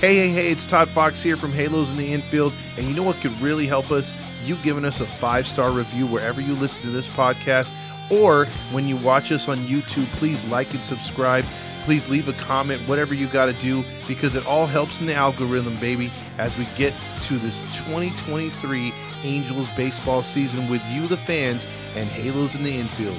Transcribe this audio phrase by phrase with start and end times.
[0.00, 2.52] Hey, hey, hey, it's Todd Fox here from Halos in the Infield.
[2.76, 4.14] And you know what could really help us?
[4.44, 7.74] You giving us a five star review wherever you listen to this podcast.
[8.08, 11.44] Or when you watch us on YouTube, please like and subscribe.
[11.82, 15.14] Please leave a comment, whatever you got to do, because it all helps in the
[15.14, 18.94] algorithm, baby, as we get to this 2023
[19.24, 23.18] Angels baseball season with you, the fans, and Halos in the Infield.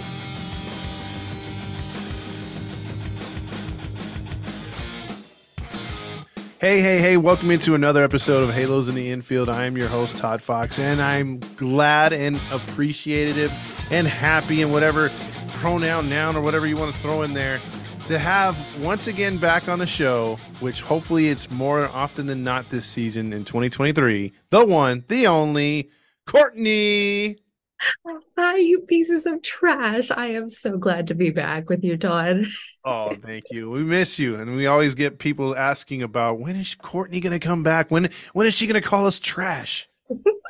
[6.60, 9.48] Hey, hey, hey, welcome into another episode of Halos in the Infield.
[9.48, 13.50] I am your host, Todd Fox, and I'm glad and appreciative
[13.90, 15.10] and happy and whatever
[15.54, 17.62] pronoun, noun, or whatever you want to throw in there
[18.08, 22.70] to have once again back on the show, which hopefully it's more often than not
[22.70, 25.90] this season in 2023, the one, the only,
[26.26, 27.38] Courtenee.
[28.38, 30.12] Hi, you pieces of trash.
[30.12, 32.46] I am so glad to be back with you, Todd.
[32.84, 33.70] Oh, thank you.
[33.70, 34.36] We miss you.
[34.36, 37.92] And we always get people asking about when is Courtenee going to come back?
[37.92, 39.88] When when is she going to call us trash?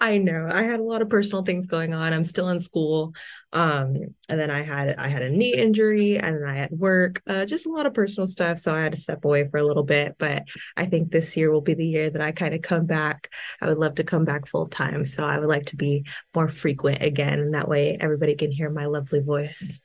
[0.00, 0.48] I know.
[0.50, 2.12] I had a lot of personal things going on.
[2.12, 3.14] I'm still in school.
[3.52, 3.94] Um,
[4.28, 7.46] and then I had I had a knee injury and then I had work, uh,
[7.46, 8.58] just a lot of personal stuff.
[8.58, 10.16] So I had to step away for a little bit.
[10.18, 10.44] But
[10.76, 13.30] I think this year will be the year that I kind of come back.
[13.60, 15.04] I would love to come back full time.
[15.04, 17.40] So I would like to be more frequent again.
[17.40, 19.82] And that way everybody can hear my lovely voice.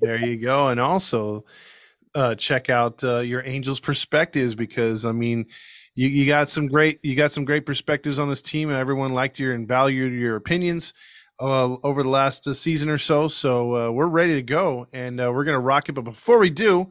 [0.00, 0.68] there you go.
[0.68, 1.44] And also
[2.14, 5.46] uh check out uh, your angels perspectives because I mean
[5.96, 9.12] you, you got some great you got some great perspectives on this team, and everyone
[9.12, 10.94] liked your and valued your opinions
[11.40, 13.28] uh, over the last uh, season or so.
[13.28, 15.92] So uh, we're ready to go, and uh, we're gonna rock it.
[15.94, 16.82] But before we do,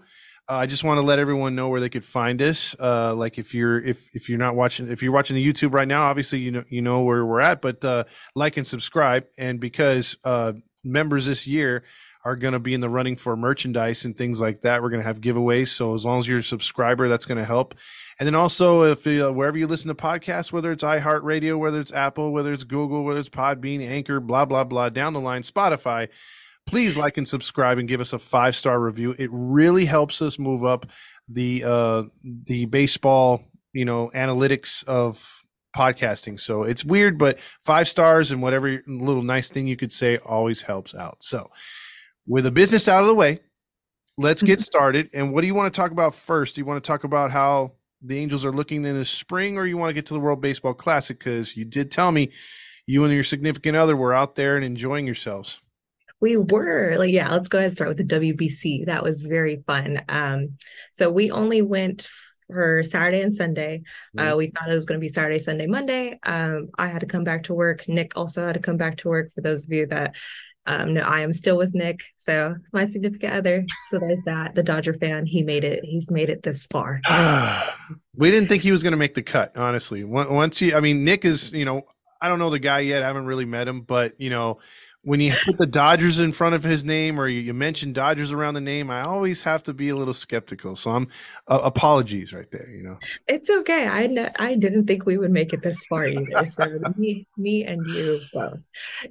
[0.50, 2.76] uh, I just want to let everyone know where they could find us.
[2.80, 5.88] Uh, like if you're if if you're not watching if you're watching the YouTube right
[5.88, 7.62] now, obviously you know you know where we're at.
[7.62, 10.18] But like and subscribe, and because
[10.84, 11.84] members this year
[12.26, 14.82] are going to be in the running for merchandise and things like that.
[14.82, 15.68] We're going to have giveaways.
[15.68, 17.76] So as long as you're a subscriber, that's going to help.
[18.20, 21.94] And then also, if uh, wherever you listen to podcasts, whether it's iHeartRadio, whether it's
[21.94, 26.10] Apple, whether it's Google, whether it's Podbean, Anchor, blah blah blah, down the line, Spotify,
[26.66, 29.16] please like and subscribe and give us a five star review.
[29.20, 30.88] It really helps us move up
[31.28, 35.46] the uh, the baseball, you know, analytics of
[35.76, 36.40] podcasting.
[36.40, 40.62] So it's weird, but five stars and whatever little nice thing you could say always
[40.64, 41.18] helps out.
[41.22, 41.52] So
[42.28, 43.40] with the business out of the way,
[44.18, 45.10] let's get started.
[45.14, 46.56] And what do you want to talk about first?
[46.56, 49.66] Do you want to talk about how the Angels are looking in the spring, or
[49.66, 51.18] you want to get to the World Baseball Classic?
[51.18, 52.32] Because you did tell me
[52.86, 55.60] you and your significant other were out there and enjoying yourselves.
[56.22, 58.86] We were like, yeah, let's go ahead and start with the WBC.
[58.86, 60.02] That was very fun.
[60.08, 60.58] Um,
[60.94, 62.08] so we only went
[62.48, 63.82] for Saturday and Sunday.
[64.18, 64.34] Uh, mm-hmm.
[64.34, 66.18] Uh, we thought it was going to be Saturday, Sunday, Monday.
[66.24, 67.88] Um, I had to come back to work.
[67.88, 69.34] Nick also had to come back to work.
[69.34, 70.16] For those of you that
[70.68, 72.02] um, no, I am still with Nick.
[72.18, 73.66] So my significant other.
[73.90, 74.56] So there's that.
[74.56, 75.26] The Dodger fan.
[75.26, 75.84] He made it.
[75.84, 77.02] He's made it this far.
[78.16, 79.56] we didn't think he was going to make the cut.
[79.56, 81.52] Honestly, once he, I mean, Nick is.
[81.52, 81.84] You know,
[82.22, 83.04] I don't know the guy yet.
[83.04, 84.60] I haven't really met him, but you know,
[85.06, 88.32] when you put the Dodgers in front of his name or you, you mention Dodgers
[88.32, 90.76] around the name, I always have to be a little skeptical.
[90.76, 91.08] So I'm
[91.48, 92.68] uh, apologies right there.
[92.70, 93.88] You know, it's okay.
[93.88, 96.46] I didn't think we would make it this far either.
[96.46, 98.60] So me, me and you both.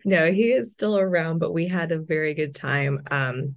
[0.04, 3.04] No, he is still around, but we had a very good time.
[3.12, 3.54] Um,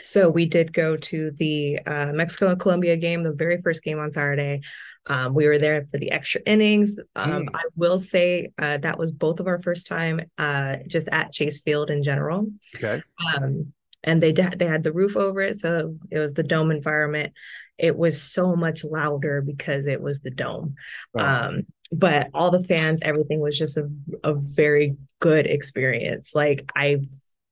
[0.00, 3.98] so we did go to the uh, Mexico and Colombia game, the very first game
[3.98, 4.62] on Saturday.
[5.06, 6.98] Um, we were there for the extra innings.
[7.16, 7.48] Um, mm.
[7.54, 11.60] I will say uh, that was both of our first time uh, just at Chase
[11.60, 12.46] Field in general.
[12.76, 13.02] Okay.
[13.34, 13.72] Um,
[14.04, 17.32] and they they had the roof over it, so it was the dome environment.
[17.78, 20.74] It was so much louder because it was the dome.
[21.16, 23.88] Um, but all the fans, everything was just a,
[24.24, 26.34] a very good experience.
[26.34, 26.98] Like I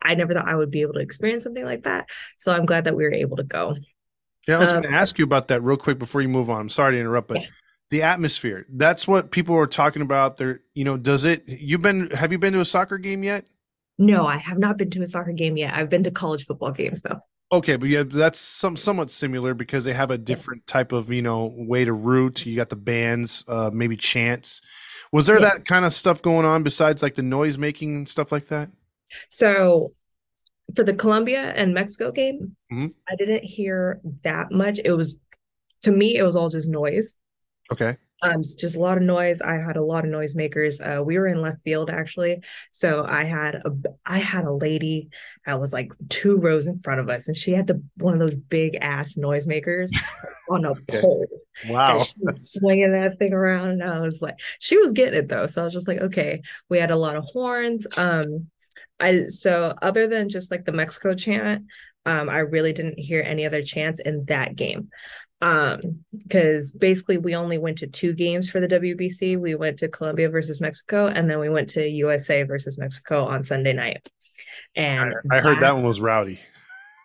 [0.02, 2.08] I never thought I would be able to experience something like that.
[2.38, 3.76] So I'm glad that we were able to go.
[4.48, 6.50] Yeah, I was um, going to ask you about that real quick before you move
[6.50, 6.60] on.
[6.62, 7.46] I'm sorry to interrupt, but yeah.
[7.90, 10.36] the atmosphere, that's what people are talking about.
[10.36, 13.44] There, you know, does it, you've been, have you been to a soccer game yet?
[13.98, 15.74] No, I have not been to a soccer game yet.
[15.74, 17.20] I've been to college football games though.
[17.52, 20.72] Okay, but yeah, that's some somewhat similar because they have a different yes.
[20.72, 22.46] type of you know way to root.
[22.46, 24.62] You got the bands, uh, maybe chants.
[25.12, 25.58] Was there yes.
[25.58, 28.70] that kind of stuff going on besides like the noise making and stuff like that?
[29.28, 29.92] So
[30.74, 32.86] for the Colombia and Mexico game, mm-hmm.
[33.08, 34.78] I didn't hear that much.
[34.84, 35.16] It was
[35.82, 37.18] to me, it was all just noise.
[37.72, 37.96] Okay.
[38.22, 39.40] Um, just a lot of noise.
[39.40, 40.80] I had a lot of noisemakers.
[40.80, 43.70] Uh, we were in left field actually, so I had a
[44.04, 45.08] I had a lady
[45.46, 48.20] that was like two rows in front of us, and she had the one of
[48.20, 49.88] those big ass noisemakers
[50.50, 51.28] on a pole.
[51.66, 55.46] Wow, swinging that thing around, and I was like, she was getting it though.
[55.46, 56.42] So I was just like, okay.
[56.68, 57.86] We had a lot of horns.
[57.96, 58.48] Um,
[59.00, 61.64] I so other than just like the Mexico chant,
[62.06, 64.88] um, I really didn't hear any other chants in that game.
[65.42, 69.40] Um, because basically we only went to two games for the WBC.
[69.40, 73.42] We went to Colombia versus Mexico, and then we went to USA versus Mexico on
[73.42, 74.06] Sunday night.
[74.76, 76.40] And I, I heard that, that one was rowdy.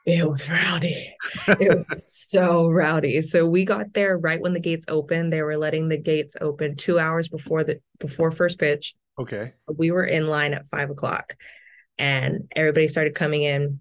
[0.05, 1.15] It was rowdy.
[1.47, 3.21] it was so rowdy.
[3.23, 5.33] So we got there right when the gates opened.
[5.33, 8.95] They were letting the gates open two hours before the before first pitch.
[9.17, 9.53] Okay.
[9.73, 11.35] We were in line at five o'clock,
[11.97, 13.79] and everybody started coming in.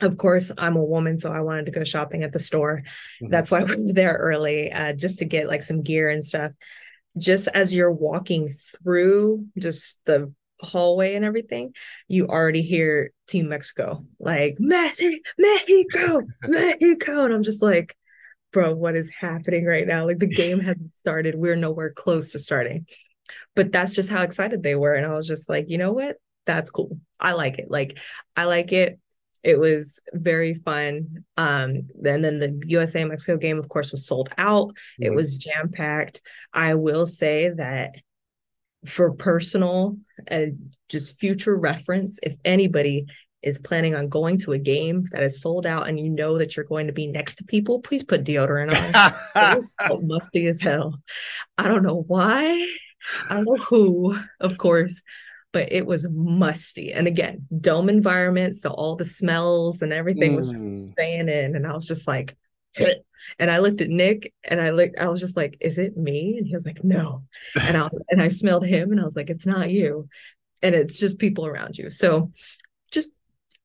[0.00, 2.82] Of course, I'm a woman, so I wanted to go shopping at the store.
[3.22, 3.30] Mm-hmm.
[3.30, 6.52] That's why we were there early, uh, just to get like some gear and stuff.
[7.18, 8.48] Just as you're walking
[8.82, 11.74] through just the hallway and everything,
[12.08, 17.24] you already hear Team Mexico, like Messi, Mexico, Mexico.
[17.24, 17.96] And I'm just like,
[18.52, 20.06] bro, what is happening right now?
[20.06, 21.34] Like the game hasn't started.
[21.34, 22.86] We're nowhere close to starting.
[23.54, 24.94] But that's just how excited they were.
[24.94, 26.16] And I was just like, you know what?
[26.46, 26.98] That's cool.
[27.22, 27.70] I like it.
[27.70, 27.98] Like,
[28.36, 28.98] I like it.
[29.42, 31.24] It was very fun.
[31.36, 34.68] Um, and then the USA Mexico game, of course, was sold out.
[34.68, 35.04] Mm-hmm.
[35.04, 36.20] It was jam packed.
[36.52, 37.94] I will say that
[38.84, 39.96] for personal
[40.26, 43.06] and just future reference, if anybody
[43.42, 46.56] is planning on going to a game that is sold out and you know that
[46.56, 50.06] you're going to be next to people, please put deodorant on.
[50.06, 51.00] musty as hell.
[51.58, 52.68] I don't know why.
[53.28, 55.02] I don't know who, of course,
[55.52, 56.92] but it was musty.
[56.92, 58.56] And again, dome environment.
[58.56, 60.36] So all the smells and everything mm.
[60.36, 60.88] was just mm.
[60.88, 61.54] staying in.
[61.54, 62.36] And I was just like,
[63.38, 66.36] and I looked at Nick and I looked, I was just like, is it me?
[66.38, 67.24] And he was like, no.
[67.60, 70.08] And I and I smelled him and I was like, it's not you.
[70.62, 71.90] And it's just people around you.
[71.90, 72.30] So
[72.90, 73.10] just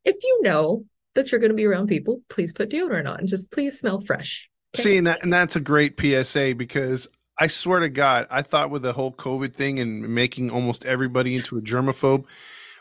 [0.03, 3.27] if you know that you're going to be around people, please put deodorant on.
[3.27, 4.49] Just please smell fresh.
[4.75, 4.83] Okay?
[4.83, 7.07] See, and, that, and that's a great PSA because
[7.39, 11.35] I swear to God, I thought with the whole COVID thing and making almost everybody
[11.35, 12.25] into a germaphobe,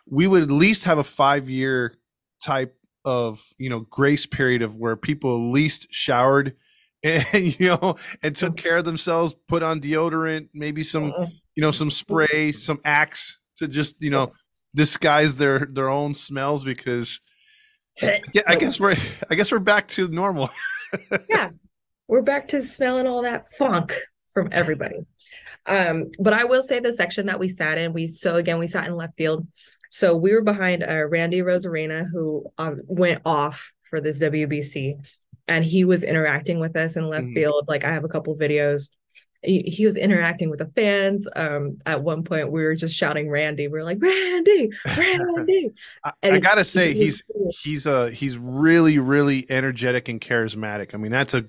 [0.08, 1.94] we would at least have a five year
[2.40, 2.76] type
[3.06, 6.56] of you know grace period of where people at least showered
[7.02, 8.68] and you know and took mm-hmm.
[8.68, 11.26] care of themselves put on deodorant maybe some uh-uh.
[11.54, 14.32] you know some spray some axe to just you know
[14.74, 17.20] disguise their their own smells because
[18.02, 18.96] eh, yeah i guess we're
[19.30, 20.50] i guess we're back to normal.
[21.28, 21.50] Yeah
[22.08, 23.92] we're back to smelling all that funk
[24.36, 24.98] from everybody
[25.66, 28.66] um but i will say the section that we sat in we so again we
[28.66, 29.46] sat in left field
[29.90, 34.94] so we were behind uh, Randy Arozarena, who um, went off for this WBC,
[35.48, 37.34] and he was interacting with us in left mm-hmm.
[37.34, 37.64] field.
[37.68, 38.90] Like I have a couple videos.
[39.42, 41.28] He, he, was interacting with the fans.
[41.36, 43.68] Um, at one point, we were just shouting Randy.
[43.68, 45.70] We are like Randy, Randy.
[46.04, 47.22] I, I, gotta say, he's
[47.62, 50.94] he's a he's really really energetic and charismatic.
[50.94, 51.46] I mean, that's a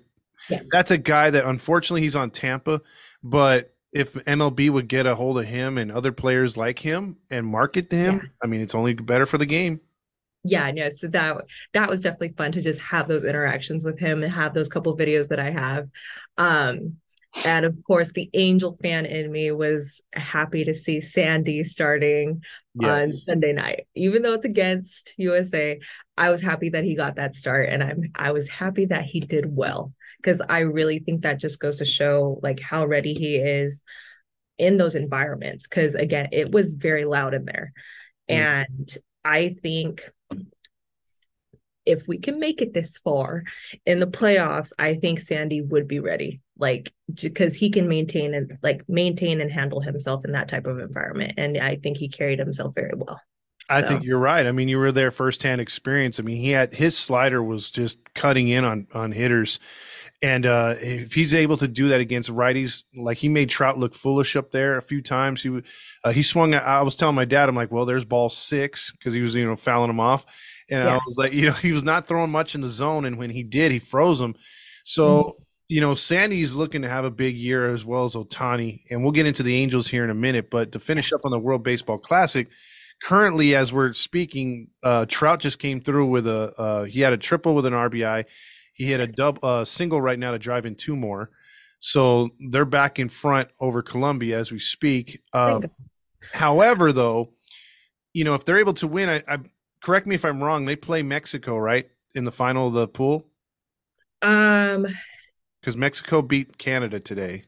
[0.50, 0.64] yes.
[0.70, 2.82] that's a guy that unfortunately he's on Tampa,
[3.24, 7.48] but if MLB would get a hold of him and other players like him and
[7.48, 8.30] market to him, yeah.
[8.44, 9.82] I mean, it's only better for the game.
[10.44, 11.38] Yeah, no, so that
[11.74, 14.96] that was definitely fun to just have those interactions with him and have those couple
[14.96, 15.88] videos that I have.
[16.38, 16.98] Um,
[17.44, 22.42] and of course, the Angel fan in me was happy to see Sandy starting
[22.82, 25.80] on Sunday night, even though it's against USA.
[26.18, 29.20] I was happy that he got that start, and I'm I was happy that he
[29.20, 33.38] did well because I really think that just goes to show like how ready he
[33.38, 33.82] is
[34.58, 35.68] in those environments.
[35.68, 37.74] Because again, it was very loud in there,
[38.30, 38.36] mm.
[38.36, 40.10] and I think
[41.88, 43.44] if we can make it this far
[43.86, 46.42] in the playoffs, I think Sandy would be ready.
[46.60, 50.80] Like because he can maintain and like maintain and handle himself in that type of
[50.80, 51.34] environment.
[51.38, 53.20] And I think he carried himself very well.
[53.70, 53.88] I so.
[53.88, 54.46] think you're right.
[54.46, 56.20] I mean, you were there firsthand experience.
[56.20, 59.60] I mean, he had his slider was just cutting in on on hitters.
[60.22, 63.94] And uh, if he's able to do that against righties, like he made Trout look
[63.94, 65.44] foolish up there a few times.
[65.44, 65.62] He
[66.04, 66.56] uh, he swung.
[66.56, 69.46] I was telling my dad, I'm like, well, there's ball six because he was you
[69.46, 70.26] know fouling him off,
[70.72, 70.96] and yeah.
[70.96, 73.30] I was like, you know, he was not throwing much in the zone, and when
[73.30, 74.36] he did, he froze him.
[74.84, 75.24] So.
[75.24, 75.44] Mm-hmm.
[75.70, 78.84] You know, Sandy's looking to have a big year as well as Ohtani.
[78.90, 80.50] and we'll get into the Angels here in a minute.
[80.50, 82.48] But to finish up on the World Baseball Classic,
[83.04, 87.18] currently as we're speaking, uh, Trout just came through with a uh, he had a
[87.18, 88.24] triple with an RBI.
[88.78, 91.32] He hit a dub uh, single right now to drive in two more.
[91.80, 95.22] So they're back in front over Colombia as we speak.
[95.34, 95.62] Uh,
[96.32, 97.34] however, though,
[98.14, 99.40] you know if they're able to win, I, I
[99.82, 100.66] correct me if I'm wrong.
[100.66, 103.26] They play Mexico right in the final of the pool.
[104.22, 104.88] Um,
[105.60, 107.46] because Mexico beat Canada today.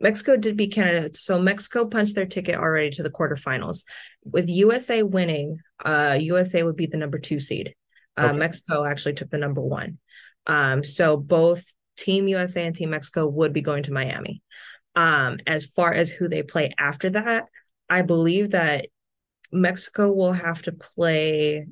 [0.00, 3.84] Mexico did beat Canada, so Mexico punched their ticket already to the quarterfinals.
[4.24, 7.74] With USA winning, uh, USA would be the number two seed.
[8.16, 8.38] Uh, okay.
[8.38, 9.98] Mexico actually took the number one.
[10.46, 11.64] Um, so both
[11.96, 14.42] Team USA and Team Mexico would be going to Miami.
[14.94, 17.46] Um, as far as who they play after that,
[17.88, 18.86] I believe that
[19.52, 21.66] Mexico will have to play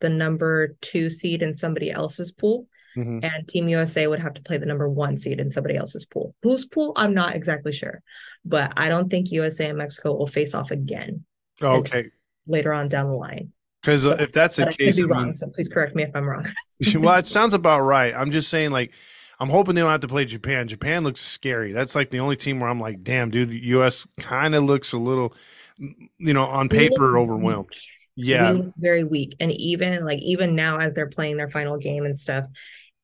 [0.00, 2.66] the number two seed in somebody else's pool.
[2.96, 3.20] mm-hmm.
[3.22, 6.34] and Team USA would have to play the number one seed in somebody else's pool.
[6.42, 6.92] Whose pool?
[6.96, 8.02] I'm not exactly sure,
[8.44, 11.24] but I don't think USA and Mexico will face off again.
[11.62, 12.06] Okay.
[12.46, 13.52] Later on down the line.
[13.80, 15.24] Because uh, if that's the case, I be wrong.
[15.26, 16.46] Mean, so please correct me if I'm wrong.
[16.94, 18.14] well, it sounds about right.
[18.14, 18.92] I'm just saying, like,
[19.38, 20.68] I'm hoping they don't have to play Japan.
[20.68, 21.72] Japan looks scary.
[21.72, 24.06] That's like the only team where I'm like, damn, dude, the U.S.
[24.18, 25.34] kind of looks a little,
[25.78, 27.70] you know, on paper overwhelmed.
[28.16, 29.36] Yeah, very weak.
[29.40, 32.44] And even like even now, as they're playing their final game and stuff,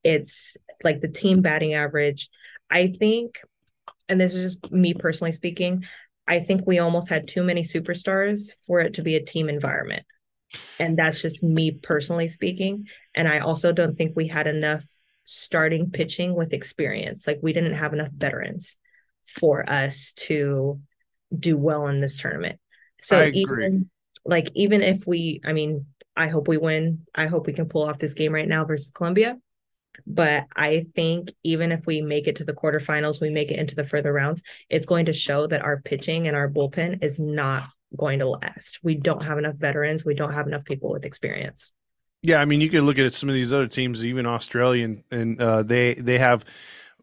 [0.03, 2.29] it's like the team batting average.
[2.69, 3.41] I think,
[4.07, 5.85] and this is just me personally speaking,
[6.27, 10.05] I think we almost had too many superstars for it to be a team environment.
[10.79, 12.87] And that's just me personally speaking.
[13.13, 14.85] And I also don't think we had enough
[15.23, 17.27] starting pitching with experience.
[17.27, 18.77] Like we didn't have enough veterans
[19.25, 20.79] for us to
[21.37, 22.59] do well in this tournament.
[23.01, 23.89] So even
[24.25, 25.85] like even if we, I mean,
[26.15, 27.05] I hope we win.
[27.13, 29.37] I hope we can pull off this game right now versus Colombia.
[30.05, 33.75] But I think even if we make it to the quarterfinals, we make it into
[33.75, 37.65] the further rounds, it's going to show that our pitching and our bullpen is not
[37.95, 38.79] going to last.
[38.83, 40.05] We don't have enough veterans.
[40.05, 41.73] We don't have enough people with experience.
[42.23, 45.39] Yeah, I mean, you can look at some of these other teams, even Australian, and
[45.39, 46.43] uh, they they have,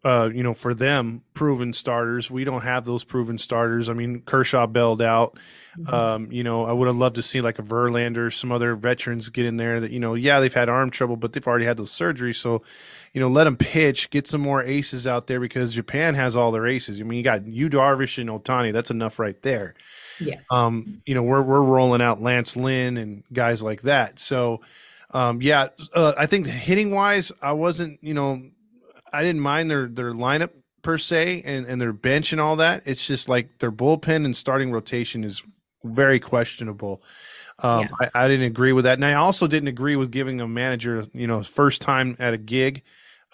[0.03, 2.29] uh, you know, for them proven starters.
[2.29, 3.87] We don't have those proven starters.
[3.87, 5.39] I mean, Kershaw bailed out.
[5.79, 5.93] Mm-hmm.
[5.93, 9.29] Um, you know, I would have loved to see like a Verlander, some other veterans
[9.29, 11.77] get in there that you know, yeah, they've had arm trouble, but they've already had
[11.77, 12.35] those surgeries.
[12.35, 12.61] So,
[13.13, 16.51] you know, let them pitch, get some more aces out there because Japan has all
[16.51, 16.99] their aces.
[16.99, 18.73] I mean, you got Yu Darvish and Ohtani.
[18.73, 19.75] That's enough right there.
[20.19, 20.39] Yeah.
[20.49, 24.19] Um, you know, we're we're rolling out Lance Lynn and guys like that.
[24.19, 24.61] So,
[25.11, 28.41] um, yeah, uh, I think hitting wise, I wasn't, you know,
[29.11, 32.83] I didn't mind their their lineup per se and and their bench and all that.
[32.85, 35.43] It's just like their bullpen and starting rotation is
[35.83, 37.01] very questionable.
[37.59, 38.09] Um, yeah.
[38.13, 41.05] I, I, didn't agree with that, and I also didn't agree with giving a manager,
[41.13, 42.83] you know, first time at a gig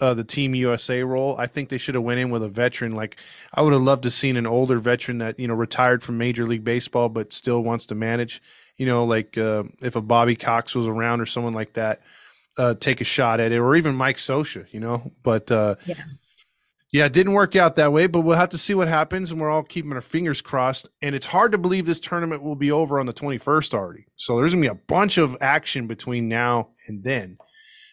[0.02, 1.36] uh, the Team USA role.
[1.38, 2.92] I think they should have went in with a veteran.
[2.92, 3.16] Like
[3.54, 6.44] I would have loved to seen an older veteran that you know retired from Major
[6.44, 8.42] League Baseball but still wants to manage.
[8.76, 12.00] You know, like uh, if a Bobby Cox was around or someone like that,
[12.58, 14.66] uh, take a shot at it, or even Mike Scioscia.
[14.72, 16.02] You know, but uh, yeah.
[16.90, 19.40] Yeah, it didn't work out that way, but we'll have to see what happens, and
[19.40, 20.90] we're all keeping our fingers crossed.
[21.00, 24.04] And it's hard to believe this tournament will be over on the 21st already.
[24.16, 27.38] So there's gonna be a bunch of action between now and then.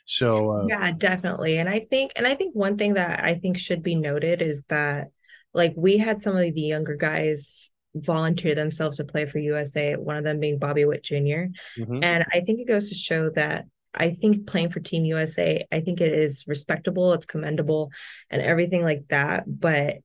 [0.09, 1.59] So uh, yeah, definitely.
[1.59, 4.63] And I think, and I think one thing that I think should be noted is
[4.69, 5.09] that,
[5.53, 9.95] like, we had some of the younger guys volunteer themselves to play for USA.
[9.97, 12.03] One of them being Bobby Witt junior mm-hmm.
[12.03, 15.81] and I think it goes to show that I think playing for Team USA, I
[15.81, 17.91] think it is respectable, it's commendable,
[18.31, 19.43] and everything like that.
[19.47, 19.97] But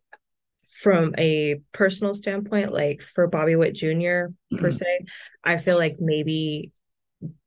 [0.81, 4.35] from a personal standpoint, like for Bobby Witt Jr.
[4.59, 4.99] per se,
[5.43, 6.73] I feel like maybe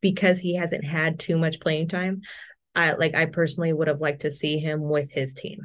[0.02, 2.22] because he hasn't had too much playing time,
[2.78, 5.60] I like I personally would have liked to see him with his team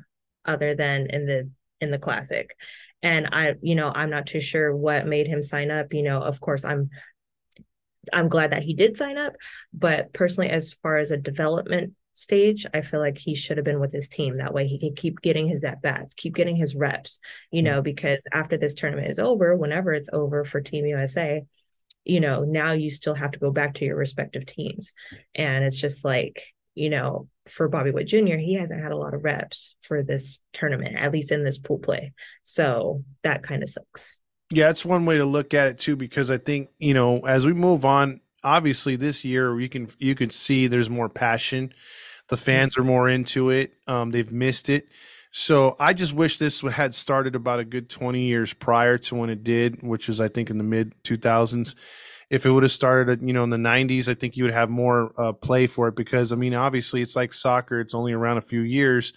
[0.47, 1.50] other than in the
[1.81, 2.57] in the classic.
[3.02, 5.92] And I, you know, I'm not too sure what made him sign up.
[5.92, 6.88] You know, of course I'm
[8.12, 9.35] I'm glad that he did sign up,
[9.73, 13.81] but personally as far as a development stage, I feel like he should have been
[13.81, 14.35] with his team.
[14.37, 17.19] That way he could keep getting his at bats, keep getting his reps,
[17.50, 21.42] you know, because after this tournament is over, whenever it's over for Team USA,
[22.04, 24.95] you know, now you still have to go back to your respective teams.
[25.35, 26.42] And it's just like,
[26.74, 30.40] you know, for Bobby Witt Jr., he hasn't had a lot of reps for this
[30.52, 32.12] tournament, at least in this pool play.
[32.42, 34.22] So that kind of sucks.
[34.50, 37.46] Yeah, it's one way to look at it too, because I think, you know, as
[37.46, 41.72] we move on, obviously this year you can you can see there's more passion.
[42.28, 43.72] The fans are more into it.
[43.86, 44.88] Um, they've missed it.
[45.30, 49.30] So I just wish this had started about a good 20 years prior to when
[49.30, 51.74] it did, which was I think in the mid 2000s
[52.32, 54.70] if it would have started, you know, in the 90s, I think you would have
[54.70, 58.38] more uh, play for it because, I mean, obviously it's like soccer, it's only around
[58.38, 59.12] a few years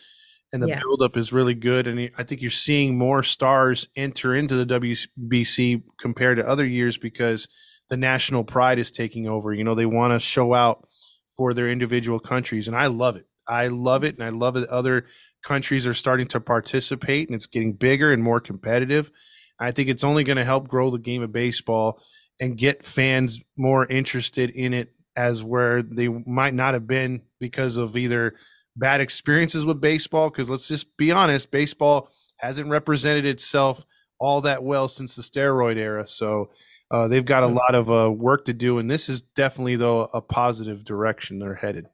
[0.52, 0.80] and the yeah.
[0.80, 1.88] buildup is really good.
[1.88, 6.98] And I think you're seeing more stars enter into the WBC compared to other years
[6.98, 7.48] because
[7.90, 9.54] the national pride is taking over.
[9.54, 10.88] You know, they want to show out
[11.36, 12.68] for their individual countries.
[12.68, 13.28] And I love it.
[13.48, 14.16] I love it.
[14.16, 15.06] And I love that other
[15.44, 19.12] countries are starting to participate and it's getting bigger and more competitive.
[19.60, 22.02] I think it's only going to help grow the game of baseball
[22.40, 27.78] and get fans more interested in it as where they might not have been because
[27.78, 28.36] of either
[28.76, 33.86] bad experiences with baseball because let's just be honest baseball hasn't represented itself
[34.20, 36.08] all that well since the steroid era.
[36.08, 36.52] So
[36.92, 40.10] uh, they've got a lot of uh, work to do and this is definitely though
[40.14, 41.88] a positive direction they're headed.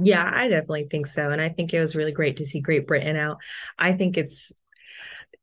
[0.00, 2.86] Yeah i definitely think so and i think it was really great to see great
[2.86, 3.38] britain out.
[3.76, 4.52] I think it's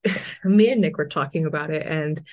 [0.43, 2.23] me and nick were talking about it and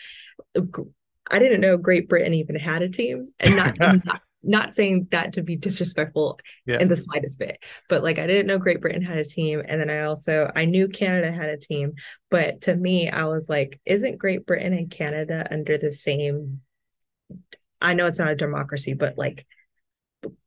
[1.30, 3.56] I didn't know Great Britain even had a team, and
[4.04, 6.78] not not saying that to be disrespectful yeah.
[6.78, 9.62] in the slightest bit, but like I didn't know Great Britain had a team.
[9.66, 11.94] And then I also, I knew Canada had a team.
[12.30, 16.60] But to me, I was like, isn't Great Britain and Canada under the same?
[17.80, 19.46] I know it's not a democracy, but like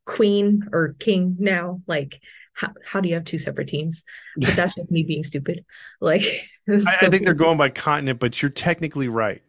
[0.05, 2.21] queen or king now, like
[2.53, 4.03] how, how do you have two separate teams?
[4.37, 5.65] But that's just me being stupid.
[6.01, 6.21] Like,
[6.69, 9.41] I, so I think they're going by continent, but you're technically right.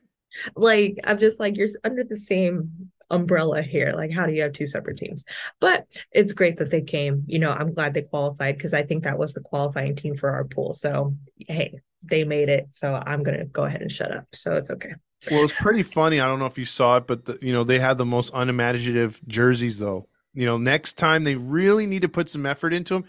[0.56, 3.92] Like, I'm just like, you're under the same umbrella here.
[3.94, 5.24] Like, how do you have two separate teams?
[5.60, 7.24] But it's great that they came.
[7.26, 10.30] You know, I'm glad they qualified because I think that was the qualifying team for
[10.30, 10.72] our pool.
[10.72, 11.14] So,
[11.46, 12.68] hey, they made it.
[12.70, 14.26] So I'm to go ahead and shut up.
[14.32, 14.94] So it's okay.
[15.30, 16.20] Well, it's pretty funny.
[16.20, 18.30] I don't know if you saw it, but the, you know they had the most
[18.34, 20.08] unimaginative jerseys though.
[20.32, 23.04] You know, next time they really need to put some effort into them.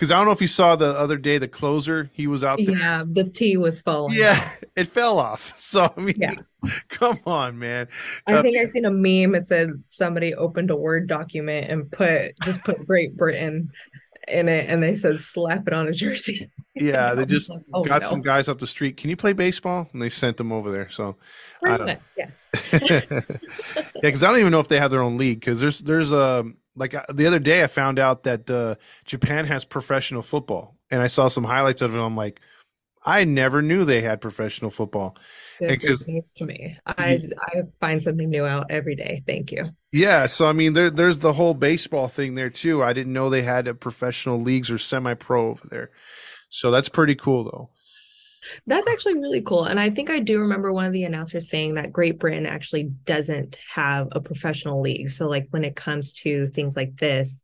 [0.00, 2.58] Because I don't know if you saw the other day the closer he was out
[2.64, 2.74] there.
[2.74, 4.16] Yeah, the T was falling.
[4.16, 5.52] Yeah, it fell off.
[5.60, 6.34] So I mean, yeah.
[6.88, 7.86] come on, man.
[8.26, 9.34] I uh, think I seen a meme.
[9.34, 13.70] It said somebody opened a Word document and put just put Great Britain
[14.26, 16.50] in it, and they said slap it on a jersey.
[16.74, 18.08] Yeah, they just like, oh, got no.
[18.08, 18.96] some guys up the street.
[18.96, 19.90] Can you play baseball?
[19.92, 20.88] And they sent them over there.
[20.88, 21.16] So,
[21.60, 21.82] Perfect.
[21.82, 22.00] I don't.
[22.16, 22.50] yes.
[22.72, 23.20] yeah,
[24.00, 25.40] because I don't even know if they have their own league.
[25.40, 28.76] Because there's there's a um, like uh, the other day I found out that uh,
[29.04, 31.98] Japan has professional football, and I saw some highlights of it.
[31.98, 32.40] I'm like,
[33.04, 35.16] I never knew they had professional football.
[35.58, 36.76] This is news to me.
[36.86, 39.22] I I find something new out every day.
[39.26, 39.70] Thank you.
[39.92, 42.82] Yeah, so I mean, there, there's the whole baseball thing there too.
[42.82, 45.90] I didn't know they had a professional leagues or semi-pro over there,
[46.48, 47.70] so that's pretty cool though.
[48.66, 49.64] That's actually really cool.
[49.64, 52.84] And I think I do remember one of the announcers saying that Great Britain actually
[53.04, 55.10] doesn't have a professional league.
[55.10, 57.42] So like when it comes to things like this,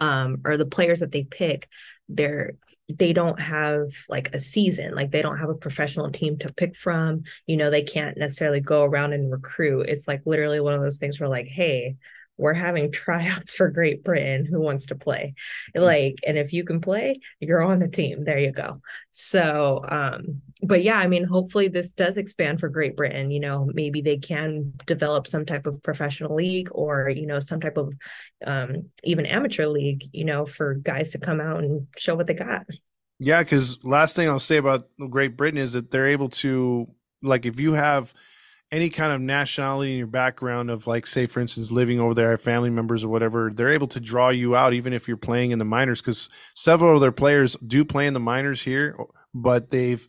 [0.00, 1.68] um, or the players that they pick,
[2.08, 2.52] they're
[2.98, 6.74] they don't have like a season like they don't have a professional team to pick
[6.74, 10.80] from you know they can't necessarily go around and recruit it's like literally one of
[10.80, 11.96] those things where like hey
[12.40, 14.44] we're having tryouts for Great Britain.
[14.44, 15.34] Who wants to play?
[15.76, 15.82] Mm.
[15.82, 18.24] Like, and if you can play, you're on the team.
[18.24, 18.80] There you go.
[19.10, 23.30] So, um, but yeah, I mean, hopefully this does expand for Great Britain.
[23.30, 27.60] You know, maybe they can develop some type of professional league or, you know, some
[27.60, 27.94] type of
[28.44, 32.34] um, even amateur league, you know, for guys to come out and show what they
[32.34, 32.66] got.
[33.18, 36.88] Yeah, because last thing I'll say about Great Britain is that they're able to,
[37.22, 38.14] like, if you have
[38.72, 42.36] any kind of nationality in your background of like say for instance living over there
[42.38, 45.58] family members or whatever they're able to draw you out even if you're playing in
[45.58, 48.96] the minors because several of their players do play in the minors here
[49.34, 50.06] but they've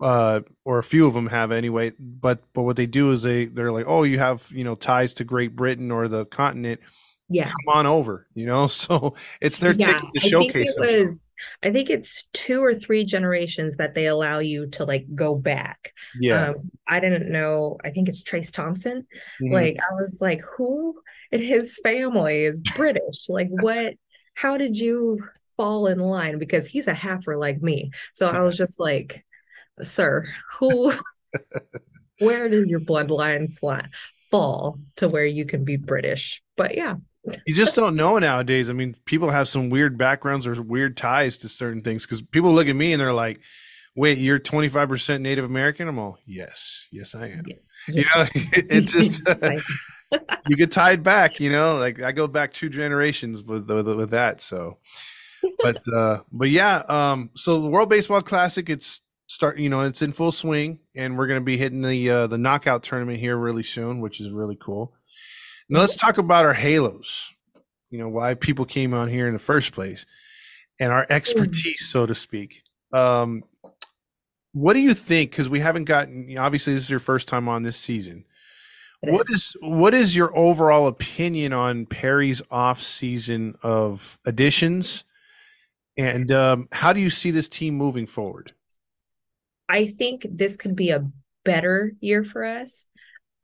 [0.00, 3.46] uh, or a few of them have anyway but but what they do is they
[3.46, 6.80] they're like oh you have you know ties to great britain or the continent
[7.32, 7.50] yeah.
[7.50, 8.66] come on over you know?
[8.82, 12.62] So it's their yeah, ticket to showcase I think it was i think it's two
[12.62, 15.92] or three generations that they allow you to like go back.
[16.18, 16.48] Yeah.
[16.50, 16.54] Um,
[16.86, 19.06] i didn't know i think it's trayce thompson.
[19.40, 19.52] Mm-hmm.
[19.52, 23.28] like i was like who in his family is british?
[23.28, 23.94] Like what
[24.34, 25.18] how did you
[25.56, 26.38] fall in line?
[26.38, 27.90] Because he's a halfer like me.
[28.12, 29.24] So i was just like
[29.82, 30.26] sir
[30.58, 30.92] who
[32.18, 33.86] where did your bloodline fly,
[34.30, 36.42] fall to where you can be british?
[36.56, 36.96] But yeah
[37.46, 38.68] you just don't know nowadays.
[38.68, 42.52] I mean, people have some weird backgrounds or weird ties to certain things because people
[42.52, 43.40] look at me and they're like,
[43.94, 47.44] "Wait, you're 25 percent Native American?" I'm all, "Yes, yes, I am."
[47.88, 49.22] You know, it, it just
[50.48, 51.40] you get tied back.
[51.40, 54.40] You know, like I go back two generations with with, with that.
[54.40, 54.78] So,
[55.62, 56.82] but uh, but yeah.
[56.88, 59.58] Um, so the World Baseball Classic, it's start.
[59.58, 62.38] You know, it's in full swing, and we're going to be hitting the uh, the
[62.38, 64.94] knockout tournament here really soon, which is really cool.
[65.72, 67.32] Now let's talk about our halos.
[67.88, 70.04] You know why people came on here in the first place,
[70.78, 72.62] and our expertise, so to speak.
[72.92, 73.42] Um,
[74.52, 75.30] what do you think?
[75.30, 76.36] Because we haven't gotten.
[76.36, 78.26] Obviously, this is your first time on this season.
[79.00, 85.04] What is what is your overall opinion on Perry's off season of additions,
[85.96, 88.52] and um, how do you see this team moving forward?
[89.70, 91.08] I think this could be a
[91.46, 92.88] better year for us.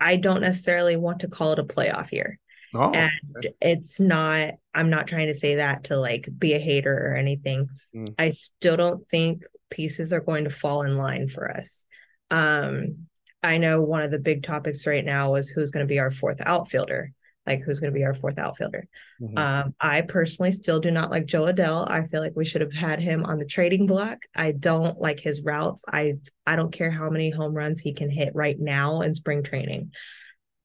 [0.01, 2.39] I don't necessarily want to call it a playoff year.
[2.75, 3.55] Oh, and okay.
[3.61, 7.69] it's not, I'm not trying to say that to like be a hater or anything.
[7.95, 8.15] Mm.
[8.19, 11.85] I still don't think pieces are going to fall in line for us.
[12.31, 13.07] Um,
[13.43, 16.11] I know one of the big topics right now is who's going to be our
[16.11, 17.13] fourth outfielder
[17.49, 18.87] like who's going to be our fourth outfielder.
[19.21, 19.39] Mm-hmm.
[19.39, 21.91] Um, I personally still do not like Jo Adell.
[21.91, 24.19] I feel like we should have had him on the trading block.
[24.37, 25.85] I don't like his routes.
[25.91, 26.15] I
[26.47, 29.93] I don't care how many home runs he can hit right now in spring training.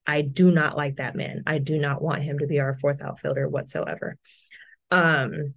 [0.06, 1.42] I do not like that man.
[1.46, 4.18] I do not want him to be our fourth outfielder whatsoever.
[4.90, 5.54] Um,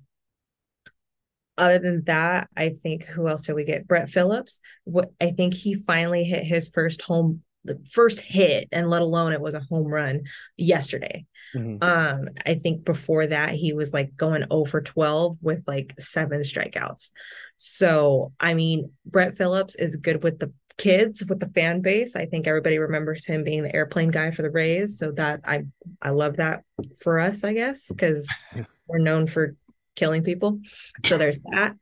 [1.58, 3.88] other than that, I think who else did we get?
[3.88, 4.62] Brett Phillips.
[4.86, 9.34] What I think he finally hit his first home the first hit, and let alone
[9.34, 10.24] it was a home run
[10.56, 11.26] yesterday.
[11.56, 11.82] Mm-hmm.
[11.82, 16.42] Um, I think before that he was like going 0 for 12 with like seven
[16.42, 17.12] strikeouts.
[17.58, 22.16] So I mean, Brett Phillips is good with the kids, with the fan base.
[22.16, 24.98] I think everybody remembers him being the airplane guy for the Rays.
[24.98, 25.66] So that I
[26.02, 26.64] I love that
[27.00, 28.28] for us, I guess, because
[28.88, 29.56] we're known for
[29.96, 30.60] killing people.
[31.04, 31.76] So there's that.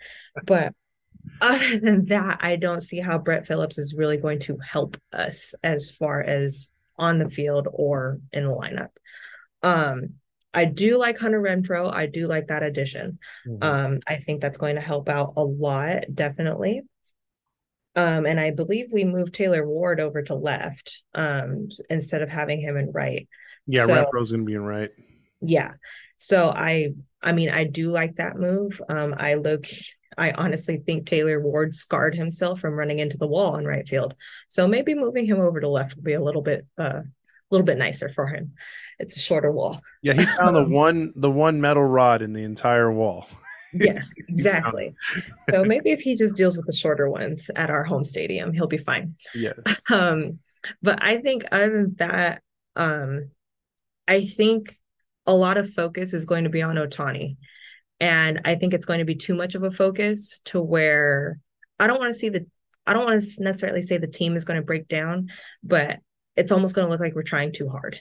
[0.46, 0.74] But
[1.42, 5.54] other than that, I don't see how Brett Phillips is really going to help us
[5.64, 8.90] as far as on the field or in the lineup.
[9.62, 10.16] Um,
[10.54, 11.94] I do like Hunter Renfroe.
[11.94, 13.20] I do like that addition.
[13.46, 13.64] Mm-hmm.
[13.64, 16.84] Um, I think that's going to help out a lot, definitely.
[17.96, 22.60] Um, and I believe we moved Taylor Ward over to left um, instead of having
[22.60, 23.28] him in right.
[23.68, 24.92] Yeah, so, Renfroe's gonna be in right.
[25.42, 25.72] Yeah.
[26.18, 26.90] So I
[27.22, 28.82] I mean I do like that move.
[28.90, 29.66] Um, I look
[30.18, 34.16] I honestly think Taylor Ward scarred himself from running into the wall in right field.
[34.48, 37.66] So maybe moving him over to left will be a little bit uh, a little
[37.66, 38.54] bit nicer for him.
[39.00, 39.82] It's a shorter wall.
[40.02, 43.28] Yeah, he found the one the one metal rod in the entire wall.
[43.74, 44.96] yes, exactly.
[45.50, 48.68] so maybe if he just deals with the shorter ones at our home stadium, he'll
[48.68, 49.16] be fine.
[49.34, 49.58] Yes.
[49.92, 50.40] Um,
[50.82, 52.42] but I think other than that,
[52.76, 53.30] um,
[54.08, 54.76] I think
[55.28, 57.38] a lot of focus is going to be on Ohtani.
[58.00, 61.40] And I think it's going to be too much of a focus to where
[61.80, 62.46] I don't want to see the
[62.88, 65.30] I don't want to necessarily say the team is going to break down,
[65.64, 66.00] but
[66.36, 68.00] it's almost going to look like we're trying too hard.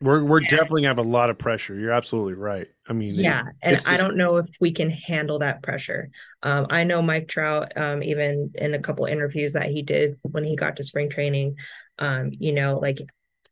[0.00, 1.78] We're we're definitely have a lot of pressure.
[1.78, 2.66] You're absolutely right.
[2.88, 6.10] I mean, yeah, and I don't know if we can handle that pressure.
[6.42, 10.42] Um, I know Mike Trout, um, even in a couple interviews that he did when
[10.42, 11.54] he got to spring training,
[12.00, 12.98] um, you know, like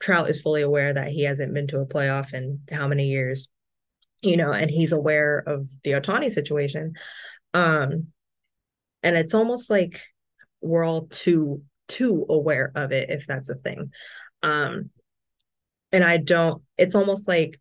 [0.01, 3.49] Trout is fully aware that he hasn't been to a playoff in how many years,
[4.23, 6.95] you know, and he's aware of the Ohtani situation.
[7.55, 8.09] Um,
[9.03, 10.01] and it's almost like
[10.61, 13.91] we're all too too aware of it, if that's a thing.
[14.43, 14.91] Um,
[15.93, 17.59] and I don't, it's almost like,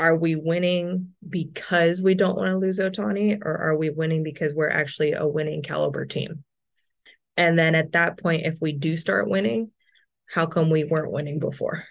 [0.00, 4.52] are we winning because we don't want to lose Ohtani, or are we winning because
[4.52, 6.42] we're actually a winning caliber team?
[7.36, 9.70] And then at that point, if we do start winning,
[10.26, 11.84] how come we weren't winning before?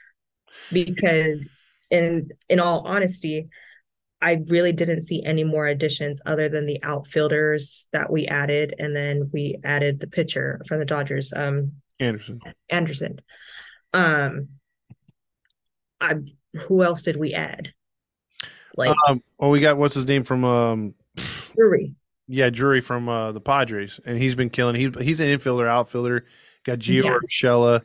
[0.74, 3.48] Because in in all honesty,
[4.22, 8.96] I really didn't see any more additions other than the outfielders that we added, and
[8.96, 12.40] then we added the pitcher from the Dodgers, um, Anderson.
[12.70, 13.22] Anderson.
[13.94, 14.50] Um,
[16.00, 16.16] I
[16.54, 17.74] who else did we add?
[18.78, 20.94] Like, um, well, we got what's his name from um,
[21.56, 21.96] Drury.
[22.28, 24.76] Yeah, Drury from uh, the Padres, and he's been killing.
[24.76, 26.26] He's he's an infielder, outfielder.
[26.64, 27.18] Got Gio yeah.
[27.18, 27.84] Urshela.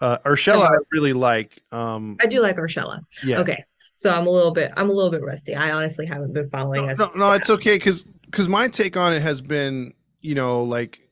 [0.00, 1.62] Uh, Urshela, I really like.
[1.72, 3.00] Um, I do like Urshela.
[3.22, 3.40] Yeah.
[3.40, 3.64] Okay.
[4.00, 5.54] So I'm a little bit I'm a little bit rusty.
[5.54, 9.12] I honestly haven't been following no, No, no, it's okay because because my take on
[9.12, 11.06] it has been you know like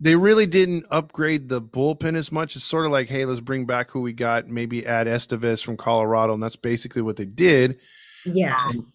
[0.00, 2.56] they really didn't upgrade the bullpen as much.
[2.56, 5.76] It's sort of like, hey, let's bring back who we got, maybe add Estevez from
[5.76, 7.78] Colorado, and that's basically what they did.
[8.24, 8.60] Yeah.
[8.70, 8.92] Um,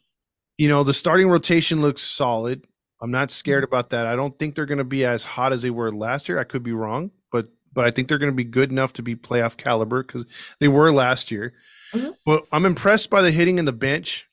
[0.57, 2.65] you know, the starting rotation looks solid.
[3.01, 3.73] I'm not scared mm-hmm.
[3.73, 4.07] about that.
[4.07, 6.37] I don't think they're going to be as hot as they were last year.
[6.37, 9.01] I could be wrong, but but I think they're going to be good enough to
[9.01, 10.25] be playoff caliber because
[10.59, 11.53] they were last year.
[11.93, 12.09] Mm-hmm.
[12.25, 14.27] But I'm impressed by the hitting in the bench.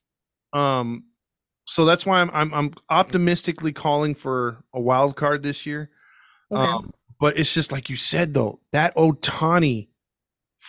[0.53, 1.05] Um,
[1.64, 5.90] so that's why I'm, I'm I'm optimistically calling for a wild card this year.
[6.51, 6.61] Okay.
[6.61, 9.88] Um, but it's just like you said though, that Ohtani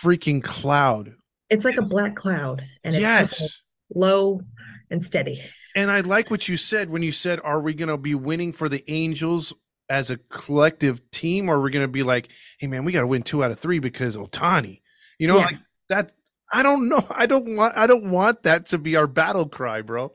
[0.04, 1.16] freaking cloud.
[1.50, 3.62] It's like a black cloud, and it's yes.
[3.94, 4.42] low
[4.90, 5.42] and steady.
[5.76, 8.52] And I like what you said when you said, "Are we going to be winning
[8.52, 9.54] for the Angels
[9.90, 13.02] as a collective team, or are we going to be like, hey man, we got
[13.02, 14.82] to win two out of three because Ohtani?"
[15.20, 15.46] You know, yeah.
[15.46, 15.58] like
[15.90, 16.14] that.
[16.52, 17.06] I don't know.
[17.10, 17.78] I don't want.
[17.78, 20.14] I don't want that to be our battle cry, bro.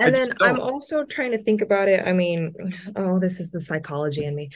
[0.00, 2.06] And I then I'm also trying to think about it.
[2.06, 2.54] I mean,
[2.96, 4.50] oh, this is the psychology in me,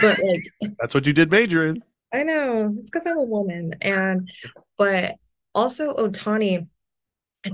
[0.00, 0.44] but like
[0.78, 1.82] that's what you did major in.
[2.12, 4.28] I know it's because I'm a woman, and
[4.76, 5.14] but
[5.54, 6.66] also Ohtani.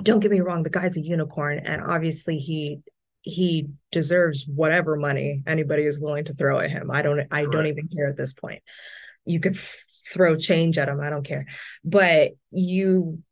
[0.02, 0.62] Don't get me wrong.
[0.62, 2.80] The guy's a unicorn, and obviously he
[3.22, 6.90] he deserves whatever money anybody is willing to throw at him.
[6.90, 7.26] I don't.
[7.30, 8.62] I don't even care at this point.
[9.24, 9.56] You could
[10.12, 11.00] throw change at them.
[11.00, 11.46] I don't care.
[11.84, 13.22] But you,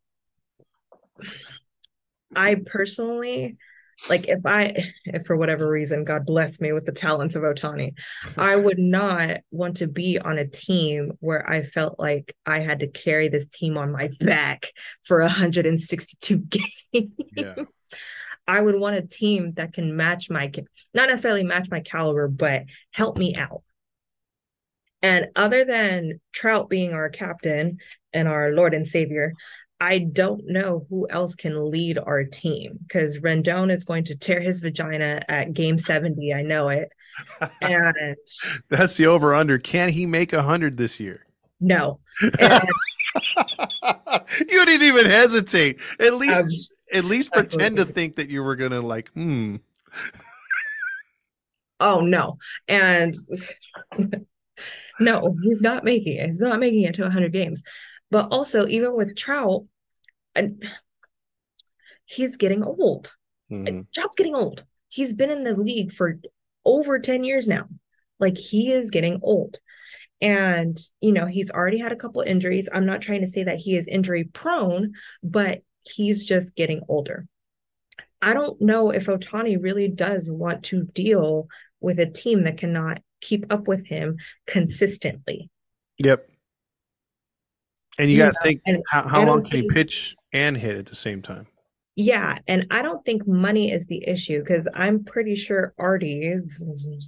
[2.35, 3.57] I personally,
[4.07, 7.93] like if I, if for whatever reason, God bless me with the talents of Ohtani,
[8.37, 12.79] I would not want to be on a team where I felt like I had
[12.79, 14.71] to carry this team on my back
[15.03, 16.37] for 162
[16.93, 17.11] games.
[17.35, 17.55] Yeah.
[18.47, 20.51] I would want a team that can match my,
[20.93, 23.61] not necessarily match my caliber, but help me out.
[25.01, 27.77] And other than Trout being our captain
[28.13, 29.33] and our Lord and Savior,
[29.79, 34.41] I don't know who else can lead our team because Rendon is going to tear
[34.41, 36.33] his vagina at game 70.
[36.33, 36.89] I know it.
[37.61, 38.17] And
[38.69, 39.57] that's the over under.
[39.57, 41.25] Can he make a hundred this year?
[41.59, 41.99] no.
[42.39, 42.63] And,
[44.49, 45.79] you didn't even hesitate.
[45.99, 46.49] At least, um,
[46.93, 49.57] at least pretend to think that you were gonna like, hmm.
[51.79, 53.15] Oh no, and
[54.99, 56.27] no, he's not making it.
[56.27, 57.63] He's not making it to 100 games.
[58.11, 59.65] But also, even with Trout,
[60.35, 60.63] and
[62.05, 63.13] he's getting old.
[63.51, 63.81] Mm-hmm.
[63.93, 64.63] Trout's getting old.
[64.87, 66.19] He's been in the league for
[66.65, 67.65] over 10 years now.
[68.19, 69.59] Like he is getting old.
[70.21, 72.67] And, you know, he's already had a couple injuries.
[72.71, 77.25] I'm not trying to say that he is injury prone, but he's just getting older.
[78.21, 81.47] I don't know if Ohtani really does want to deal
[81.79, 85.49] with a team that cannot keep up with him consistently.
[85.97, 86.29] Yep.
[87.97, 90.85] And you, you got to think how, how long can he pitch and hit at
[90.85, 91.47] the same time?
[91.95, 96.33] Yeah, and I don't think money is the issue because I'm pretty sure Artie,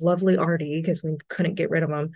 [0.01, 2.11] lovely Artie, because we couldn't get rid of him.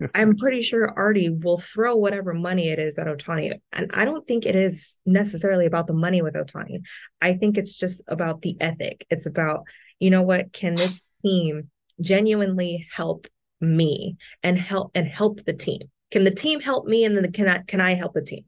[0.14, 3.60] I'm pretty sure Artie will throw whatever money it is at Ohtani.
[3.72, 6.80] And I don't think it is necessarily about the money with Ohtani.
[7.20, 9.06] I think it's just about the ethic.
[9.10, 9.64] It's about,
[10.00, 11.70] you know what, can this team
[12.00, 13.26] genuinely help
[13.60, 15.82] me and help and help the team?
[16.10, 18.44] Can the team help me and then can I can I help the team?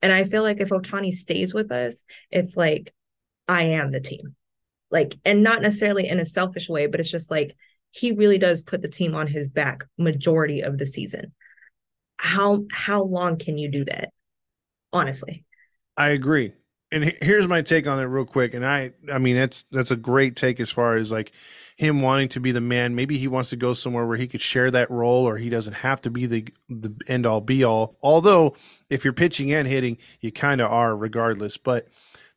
[0.00, 2.92] And I feel like if Ohtani stays with us, it's like
[3.46, 4.34] I am the team.
[4.90, 7.56] Like and not necessarily in a selfish way, but it's just like
[7.90, 11.32] he really does put the team on his back majority of the season.
[12.18, 14.10] How how long can you do that?
[14.92, 15.44] Honestly.
[15.96, 16.54] I agree
[16.92, 19.96] and here's my take on it real quick and i i mean that's that's a
[19.96, 21.32] great take as far as like
[21.82, 22.94] him wanting to be the man.
[22.94, 25.74] Maybe he wants to go somewhere where he could share that role or he doesn't
[25.74, 27.96] have to be the the end all be all.
[28.02, 28.54] Although
[28.88, 31.56] if you're pitching and hitting you kind of are regardless.
[31.56, 31.88] But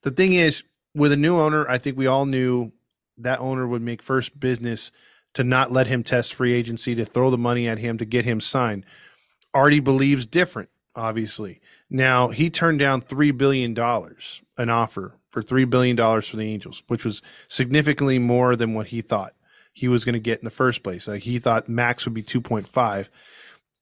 [0.02, 0.64] the thing is
[0.96, 2.72] with a new owner i think we all knew
[3.18, 4.92] that owner would make first business
[5.34, 8.24] to not let him test free agency to throw the money at him to get
[8.24, 8.86] him signed.
[9.54, 11.60] Artie believes different obviously.
[11.90, 16.50] Now he turned down three billion dollars, an offer for three billion dollars for the
[16.50, 19.35] Angels, which was significantly more than what he thought
[19.76, 21.06] he was going to get in the first place.
[21.08, 23.10] Like he thought max would be two point five,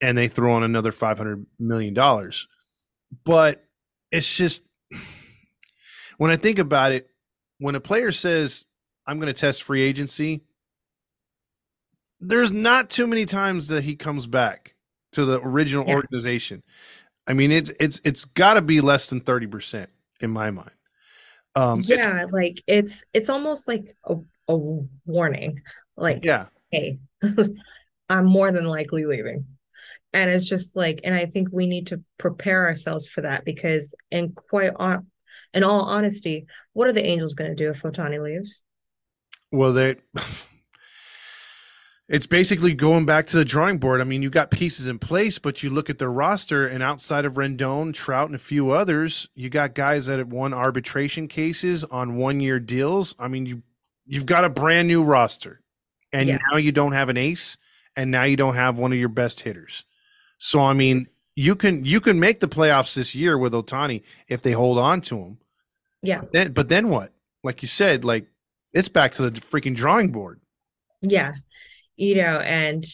[0.01, 2.47] and they throw on another five hundred million dollars.
[3.23, 3.63] But
[4.11, 4.63] it's just
[6.17, 7.07] when I think about it,
[7.59, 8.65] when a player says,
[9.05, 10.43] "I'm going to test free agency,"
[12.19, 14.73] there's not too many times that he comes back
[15.11, 15.93] to the original yeah.
[15.93, 16.63] organization.
[17.27, 20.71] I mean, it's it's it's got to be less than thirty percent in my mind.
[21.55, 24.15] Um, yeah, it, like it's it's almost like a,
[24.47, 24.57] a
[25.05, 25.61] warning.
[25.95, 26.99] Like, yeah, hey,
[28.09, 29.45] I'm more than likely leaving,
[30.13, 33.93] and it's just like, and I think we need to prepare ourselves for that because,
[34.11, 35.07] in quite on,
[35.53, 38.63] in all honesty, what are the Angels going to do if Ohtani leaves?
[39.51, 39.97] Well, they
[42.09, 44.01] it's basically going back to the drawing board.
[44.01, 47.25] I mean, you got pieces in place, but you look at the roster, and outside
[47.25, 51.83] of Rendon, Trout, and a few others, you got guys that have won arbitration cases
[51.85, 53.15] on one-year deals.
[53.17, 53.63] I mean, you
[54.05, 55.61] you've got a brand new roster,
[56.13, 56.37] and yeah.
[56.51, 57.57] now you don't have an ace,
[57.95, 59.83] and now you don't have one of your best hitters.
[60.37, 64.41] So, I mean, you can you can make the playoffs this year with Ohtani if
[64.41, 65.37] they hold on to him.
[66.01, 66.21] Yeah.
[66.31, 67.11] Then, but then what?
[67.43, 68.27] Like you said, like
[68.73, 70.39] it's back to the freaking drawing board.
[71.01, 71.33] Yeah
[71.95, 72.85] you know, and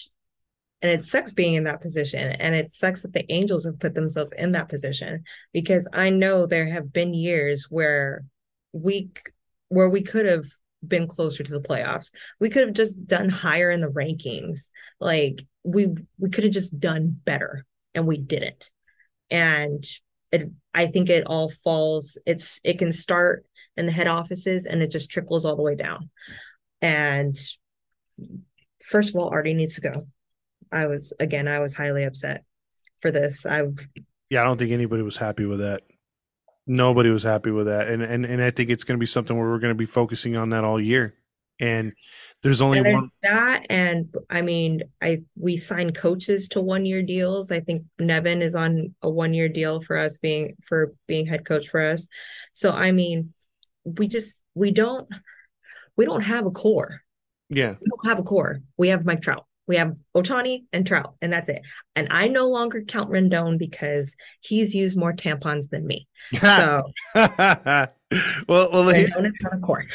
[0.81, 3.93] and it sucks being in that position and it sucks that the angels have put
[3.93, 8.23] themselves in that position because i know there have been years where
[8.71, 9.09] we
[9.67, 10.45] where we could have
[10.87, 15.41] been closer to the playoffs we could have just done higher in the rankings like
[15.63, 15.87] we
[16.17, 18.69] we could have just done better and we didn't
[19.29, 19.83] and
[20.31, 24.81] it i think it all falls it's it can start in the head offices and
[24.81, 26.09] it just trickles all the way down
[26.81, 27.37] and
[28.81, 30.07] first of all, Artie needs to go.
[30.71, 32.43] I was again, I was highly upset
[32.99, 33.45] for this.
[33.45, 33.63] I
[34.29, 35.83] yeah, I don't think anybody was happy with that.
[36.69, 39.37] Nobody was happy with that, and and and I think it's going to be something
[39.37, 41.15] where we're going to be focusing on that all year.
[41.59, 41.93] And
[42.41, 46.85] there's only and there's one that, and I mean, I we signed coaches to one
[46.85, 47.51] year deals.
[47.51, 51.45] I think Nevin is on a one year deal for us being for being head
[51.45, 52.07] coach for us.
[52.53, 53.33] So I mean,
[53.83, 55.09] we just we don't
[55.97, 57.01] we don't have a core
[57.49, 57.75] yeah.
[57.81, 58.61] We don't have a core.
[58.77, 59.45] We have Mike Trout.
[59.69, 61.61] We have Ohtani and Trout, and that's it.
[61.95, 66.07] And I no longer count Rendon because he's used more tampons than me.
[66.41, 67.87] So, well,
[68.47, 69.85] well, Rendon is not a core.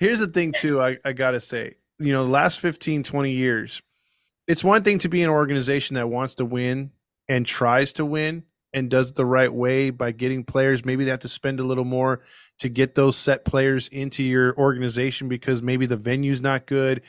[0.00, 0.82] Here's the thing, too.
[0.82, 3.80] I, I gotta say, you know, the last 15, 20 years,
[4.48, 6.90] it's one thing to be an organization that wants to win
[7.28, 8.42] and tries to win
[8.74, 10.84] and does the right way by getting players.
[10.84, 12.22] Maybe they have to spend a little more
[12.58, 17.02] to get those set players into your organization because maybe the venue's not good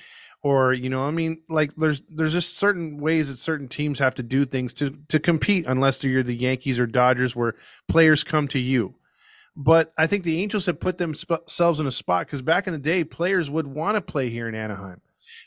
[0.43, 4.15] or you know i mean like there's there's just certain ways that certain teams have
[4.15, 7.55] to do things to to compete unless you're the yankees or dodgers where
[7.87, 8.95] players come to you
[9.55, 12.79] but i think the angels have put themselves in a spot because back in the
[12.79, 15.01] day players would want to play here in anaheim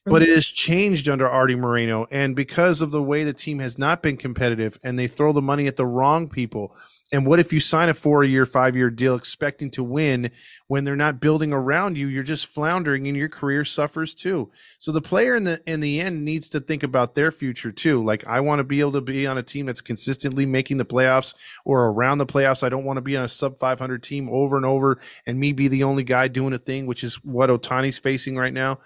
[0.06, 0.34] but it mm-hmm.
[0.34, 2.06] has changed under Artie Moreno.
[2.10, 5.42] And because of the way the team has not been competitive and they throw the
[5.42, 6.76] money at the wrong people.
[7.12, 10.30] And what if you sign a four year, five year deal expecting to win
[10.68, 12.08] when they're not building around you?
[12.08, 14.50] You're just floundering and your career suffers too.
[14.78, 18.02] So the player in the in the end needs to think about their future too.
[18.02, 20.84] Like I want to be able to be on a team that's consistently making the
[20.84, 22.62] playoffs or around the playoffs.
[22.62, 25.52] I don't want to be on a sub 500 team over and over and me
[25.52, 28.80] be the only guy doing a thing, which is what Ohtani's facing right now.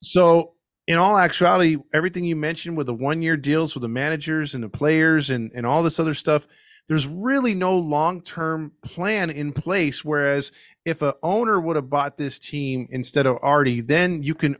[0.00, 0.54] So,
[0.86, 4.64] in all actuality, everything you mentioned with the one year deals with the managers and
[4.64, 6.48] the players and, and all this other stuff,
[6.90, 10.04] there's really no long term plan in place.
[10.04, 10.50] Whereas
[10.84, 14.56] if an owner would have bought this team instead of Artie, then you can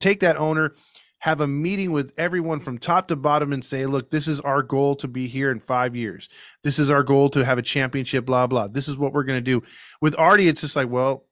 [0.00, 0.74] take that owner,
[1.20, 4.64] have a meeting with everyone from top to bottom and say, look, this is our
[4.64, 6.28] goal to be here in five years.
[6.64, 8.66] This is our goal to have a championship, blah, blah.
[8.66, 9.62] This is what we're going to do.
[10.00, 11.26] With Artie, it's just like, well,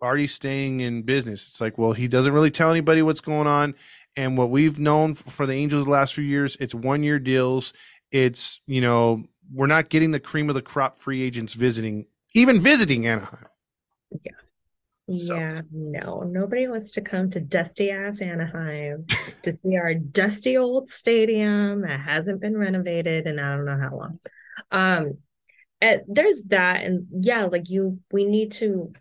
[0.00, 1.48] already staying in business.
[1.48, 3.74] It's like, well, he doesn't really tell anybody what's going on.
[4.14, 7.72] And what we've known for the Angels the last few years, it's one year deals.
[8.12, 12.60] It's, you know, we're not getting the cream of the crop free agents visiting, even
[12.60, 13.46] visiting Anaheim.
[14.24, 14.32] Yeah.
[15.08, 15.36] So.
[15.36, 19.06] Yeah, no, nobody wants to come to dusty ass Anaheim
[19.42, 23.96] to see our dusty old stadium that hasn't been renovated and I don't know how
[23.96, 24.18] long.
[24.72, 25.18] Um,
[25.80, 28.92] and there's that, and yeah, like you, we need to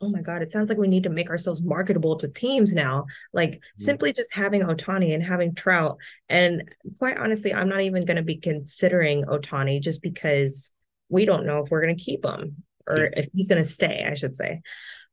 [0.00, 3.06] oh my god it sounds like we need to make ourselves marketable to teams now
[3.32, 3.84] like mm-hmm.
[3.84, 5.98] simply just having Ohtani and having trout.
[6.28, 10.72] And quite honestly i'm not even going to be considering Ohtani just because
[11.08, 14.06] we don't know if we're going to keep him or if he's going to stay
[14.08, 14.60] i should say.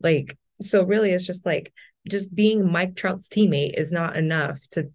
[0.02, 1.74] Like so really it's just like
[2.08, 4.90] just being mike trout's teammate is not enough to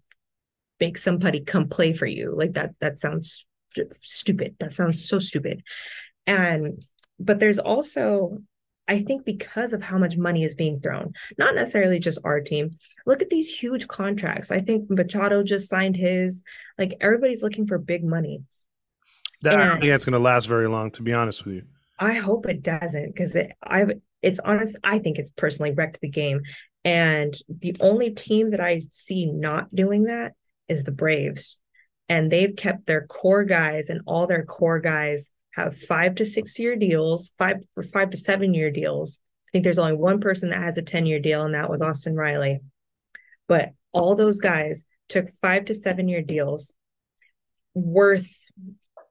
[0.79, 2.33] make somebody come play for you.
[2.35, 3.45] Like that that sounds
[4.01, 4.55] stupid.
[4.59, 5.63] That sounds so stupid.
[6.25, 6.85] And
[7.19, 8.39] but there's also
[8.87, 12.71] I think because of how much money is being thrown, not necessarily just our team.
[13.05, 14.51] Look at these huge contracts.
[14.51, 16.41] I think Machado just signed his.
[16.77, 18.43] Like everybody's looking for big money.
[19.41, 21.63] That, I don't think that's going to last very long, to be honest with you.
[21.99, 23.85] I hope it doesn't, because it, I,
[24.21, 24.77] it's honest.
[24.83, 26.41] I think it's personally wrecked the game,
[26.83, 30.33] and the only team that I see not doing that
[30.67, 31.61] is the Braves,
[32.09, 36.59] and they've kept their core guys and all their core guys have five to six
[36.59, 39.19] year deals, five or five to seven year deals.
[39.47, 41.81] I think there's only one person that has a 10 year deal, and that was
[41.81, 42.59] Austin Riley.
[43.47, 46.73] But all those guys took five to seven year deals
[47.73, 48.51] worth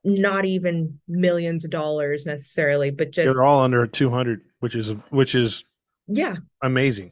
[0.05, 5.35] not even millions of dollars necessarily, but just they're all under 200, which is which
[5.35, 5.65] is
[6.07, 7.11] yeah amazing.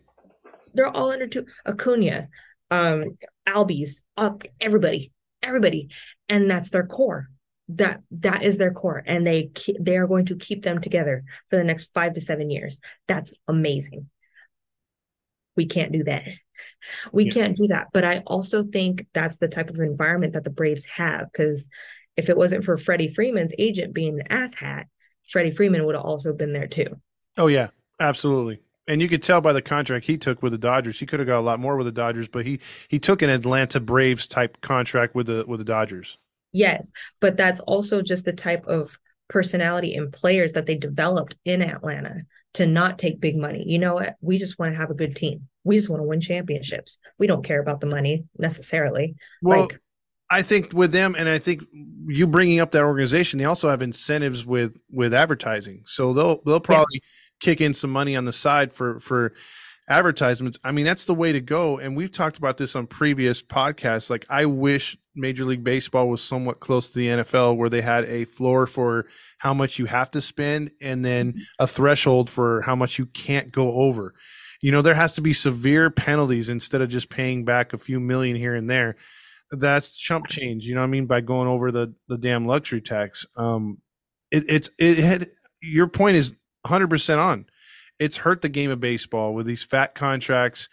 [0.75, 2.29] They're all under two Acuna,
[2.71, 3.17] um,
[3.49, 5.89] Albies, uh, everybody, everybody,
[6.29, 7.31] and that's their core
[7.69, 9.51] that that is their core and they
[9.81, 12.81] they are going to keep them together for the next 5 to 7 years.
[13.09, 14.11] That's amazing.
[15.57, 16.25] We can't do that.
[17.13, 17.33] We yeah.
[17.33, 17.89] can't do that.
[17.93, 21.69] But i also think that's the type of environment that the braves have cuz
[22.17, 24.85] if it wasn't for Freddie Freeman's agent being the asshat
[25.29, 27.01] Freddie Freeman would have also been there too.
[27.37, 27.69] Oh yeah.
[28.01, 28.61] Absolutely.
[28.87, 31.27] And you could tell by the contract he took with the Dodgers, he could have
[31.27, 34.61] got a lot more with the Dodgers, but he he took an Atlanta Braves type
[34.61, 36.19] contract with the with the Dodgers.
[36.55, 41.61] Yes, but that's also just the type of personality and players that they developed in
[41.61, 42.23] Atlanta
[42.55, 43.65] to not take big money.
[43.67, 44.15] You know what?
[44.21, 45.49] We just want to have a good team.
[45.65, 46.99] We just want to win championships.
[47.19, 49.17] We don't care about the money necessarily.
[49.43, 49.81] Well, like
[50.31, 51.65] I think with them, and I think
[52.07, 56.61] you bringing up that organization, they also have incentives with with advertising, so they'll they'll
[56.61, 57.01] probably yeah.
[57.41, 59.35] kick in some money on the side for for
[59.89, 60.59] advertisements.
[60.65, 61.79] I mean, that's the way to go.
[61.79, 64.11] And we've talked about this on previous podcasts.
[64.11, 68.05] Like, I wish Major League Baseball was somewhat close to the NFL, where they had
[68.05, 69.07] a floor for
[69.39, 71.41] how much you have to spend and then mm-hmm.
[71.59, 74.15] a threshold for how much you can't go over.
[74.63, 78.01] You know, there has to be severe penalties instead of just paying back a few
[78.01, 78.97] million here and there.
[79.51, 82.81] That's chump change, you know what I mean, by going over the the damn luxury
[82.81, 83.27] tax.
[83.37, 83.83] Um
[84.31, 86.35] it, it's it had your point is
[86.67, 87.47] 100% on
[87.99, 90.69] it's hurt the game of baseball with these fat contracts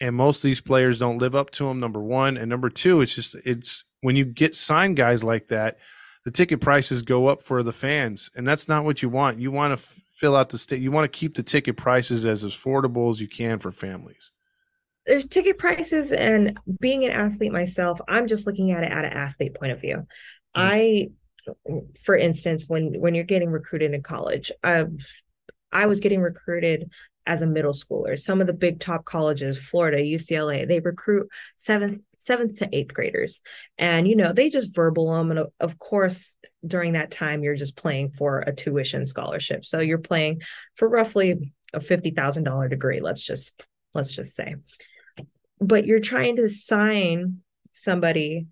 [0.00, 2.36] and most of these players don't live up to them number one.
[2.36, 5.78] And number two it's just it's when you get signed guys like that
[6.24, 9.40] the ticket prices go up for the fans and that's not what you want.
[9.40, 12.26] You want to f- fill out the state you want to keep the ticket prices
[12.26, 14.30] as affordable as you can for families.
[15.06, 19.12] There's ticket prices and being an athlete myself i'm just looking at it at an
[19.12, 19.96] athlete point of view.
[20.56, 20.60] Mm-hmm.
[20.60, 21.08] i
[22.02, 24.86] for instance when when you're getting recruited in college uh,
[25.76, 26.90] I was getting recruited
[27.26, 28.18] as a middle schooler.
[28.18, 33.42] Some of the big top colleges, Florida, UCLA, they recruit seventh seventh to eighth graders.
[33.76, 35.30] And, you know, they just verbal them.
[35.30, 36.34] And of course,
[36.66, 39.66] during that time, you're just playing for a tuition scholarship.
[39.66, 40.40] So you're playing
[40.76, 43.62] for roughly a $50,000 degree, let's just,
[43.94, 44.56] let's just say.
[45.60, 48.46] But you're trying to sign somebody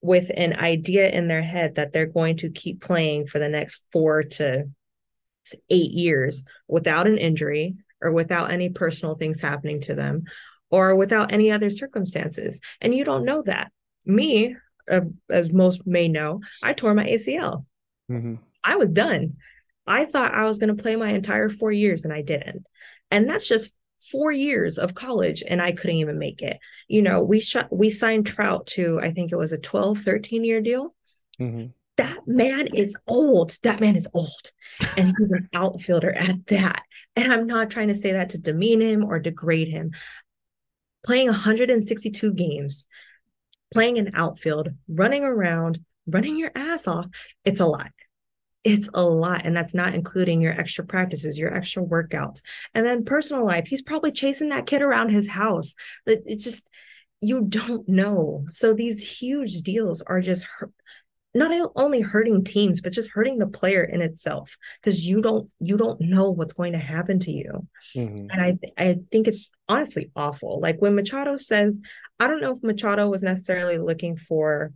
[0.00, 3.84] with an idea in their head that they're going to keep playing for the next
[3.92, 4.64] four to
[5.70, 10.24] eight years without an injury or without any personal things happening to them
[10.70, 12.60] or without any other circumstances.
[12.80, 13.70] And you don't know that.
[14.04, 14.56] Me,
[14.90, 17.64] uh, as most may know, I tore my ACL.
[18.10, 18.34] Mm-hmm.
[18.62, 19.36] I was done.
[19.86, 22.66] I thought I was going to play my entire four years and I didn't.
[23.10, 23.74] And that's just
[24.10, 26.58] four years of college and I couldn't even make it.
[26.88, 30.44] You know, we shot, we signed Trout to, I think it was a 12, 13
[30.44, 30.94] year deal.
[31.40, 31.66] Mm-hmm.
[31.96, 33.58] That man is old.
[33.62, 34.52] That man is old.
[34.96, 36.82] And he's an outfielder at that.
[37.14, 39.92] And I'm not trying to say that to demean him or degrade him
[41.06, 42.86] playing 162 games,
[43.72, 47.06] playing an outfield, running around, running your ass off,
[47.44, 47.92] it's a lot.
[48.64, 49.42] It's a lot.
[49.46, 52.42] And that's not including your extra practices, your extra workouts.
[52.74, 55.76] And then personal life, he's probably chasing that kid around his house.
[56.04, 56.66] It's just,
[57.20, 58.44] you don't know.
[58.48, 60.48] So these huge deals are just
[61.36, 65.76] not only hurting teams but just hurting the player in itself because you don't you
[65.76, 67.66] don't know what's going to happen to you.
[67.94, 68.26] Mm-hmm.
[68.30, 70.60] and i i think it's honestly awful.
[70.60, 71.80] Like when machado says
[72.18, 74.72] i don't know if machado was necessarily looking for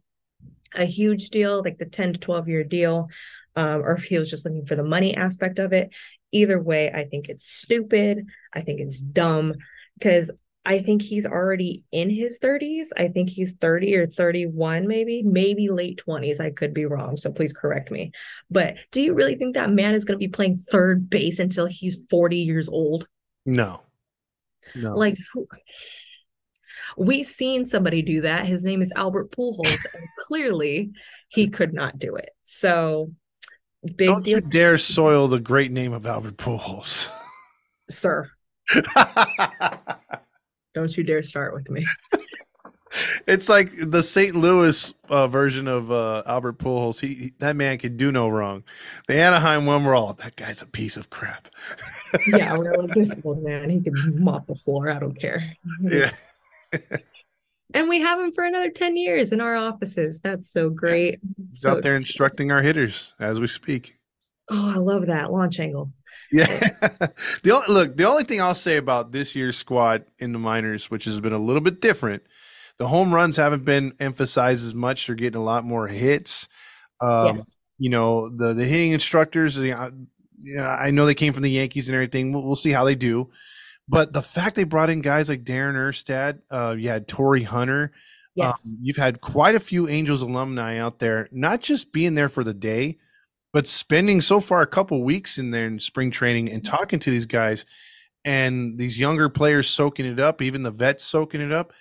[0.75, 3.09] a huge deal like the 10 to 12 year deal
[3.57, 5.91] um, or if he was just looking for the money aspect of it.
[6.33, 8.27] Either way i think it's stupid.
[8.53, 9.55] I think it's dumb
[9.99, 10.31] because
[10.65, 12.89] I think he's already in his 30s.
[12.97, 16.39] I think he's 30 or 31, maybe, maybe late 20s.
[16.39, 17.17] I could be wrong.
[17.17, 18.13] So please correct me.
[18.51, 21.67] But do you really think that man is going to be playing third base until
[21.67, 23.09] he's 40 years old?
[23.47, 23.81] No.
[24.75, 24.95] No.
[24.95, 25.17] Like,
[26.97, 28.47] we've seen somebody do that.
[28.47, 30.93] His name is Albert Pujols, and clearly
[31.29, 32.31] he could not do it.
[32.43, 33.13] So,
[33.97, 34.41] big Don't deal.
[34.41, 37.11] you dare soil the great name of Albert Pujols,
[37.91, 38.31] sir.
[40.75, 41.85] Don't you dare start with me.
[43.27, 44.35] it's like the St.
[44.35, 47.01] Louis uh, version of uh, Albert Pujols.
[47.01, 48.65] He, he, that man can do no wrong.
[49.09, 51.49] The Anaheim one, we're all that guy's a piece of crap.
[52.27, 53.71] yeah, we're like this old man.
[53.71, 54.91] He can mop the floor.
[54.91, 55.57] I don't care.
[55.83, 56.13] Yeah.
[57.75, 60.21] and we have him for another 10 years in our offices.
[60.21, 61.21] That's so great.
[61.49, 63.97] He's so out there instructing our hitters as we speak.
[64.51, 65.93] Oh, I love that launch angle.
[66.33, 66.71] Yeah.
[67.43, 70.91] the only, look, the only thing I'll say about this year's squad in the minors,
[70.91, 72.23] which has been a little bit different,
[72.79, 75.07] the home runs haven't been emphasized as much.
[75.07, 76.49] They're getting a lot more hits.
[77.01, 77.57] Um, yes.
[77.79, 79.57] You know, the the hitting instructors.
[79.57, 82.33] You know, I know they came from the Yankees and everything.
[82.33, 83.31] We'll, we'll, see how they do.
[83.89, 87.93] But the fact they brought in guys like Darren Erstad, uh, you had Torii Hunter.
[88.35, 88.73] Yes.
[88.73, 92.45] Um, you've had quite a few Angels alumni out there, not just being there for
[92.45, 92.99] the day,
[93.53, 96.77] but spending so far a couple weeks in there in spring training and mm-hmm.
[96.77, 97.65] talking to these guys
[98.25, 101.73] and these younger players soaking it up, even the vets soaking it up,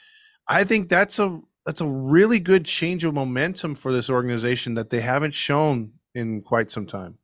[0.48, 4.90] I think that's a that's a really good change of momentum for this organization that
[4.90, 7.20] they haven't shown in quite some time.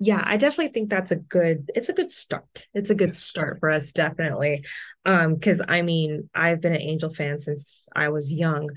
[0.00, 2.66] Yeah, I definitely think that's a good it's a good start.
[2.74, 4.64] It's a good start for us definitely.
[5.04, 8.70] Um cuz I mean, I've been an Angel fan since I was young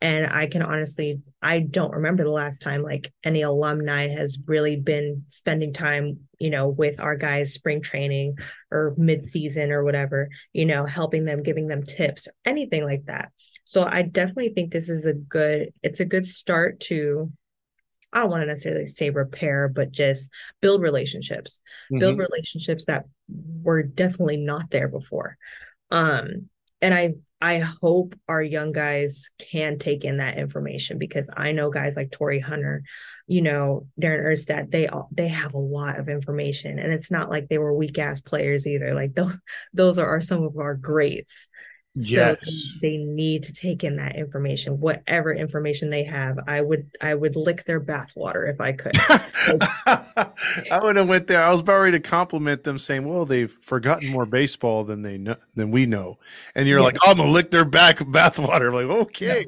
[0.00, 4.76] and i can honestly i don't remember the last time like any alumni has really
[4.76, 8.36] been spending time you know with our guys spring training
[8.70, 13.30] or mid-season or whatever you know helping them giving them tips or anything like that
[13.64, 17.30] so i definitely think this is a good it's a good start to
[18.12, 20.30] I don't want to necessarily say repair, but just
[20.62, 21.60] build relationships,
[21.92, 21.98] mm-hmm.
[21.98, 23.04] build relationships that
[23.62, 25.36] were definitely not there before.
[25.90, 26.48] Um,
[26.80, 31.70] and I I hope our young guys can take in that information because I know
[31.70, 32.82] guys like Torii Hunter,
[33.28, 36.78] you know, Darren Erstad, they all they have a lot of information.
[36.78, 38.92] And it's not like they were weak ass players either.
[38.92, 39.36] Like those
[39.72, 41.48] those are, are some of our greats.
[42.00, 42.38] Yes.
[42.42, 46.38] So they need to take in that information, whatever information they have.
[46.46, 48.96] I would I would lick their bathwater if I could.
[50.70, 51.42] I would have went there.
[51.42, 55.18] I was about ready to compliment them, saying, "Well, they've forgotten more baseball than they
[55.18, 56.18] know than we know,"
[56.54, 56.84] and you're yeah.
[56.84, 59.46] like, "I'm gonna lick their back bathwater." I'm like, okay.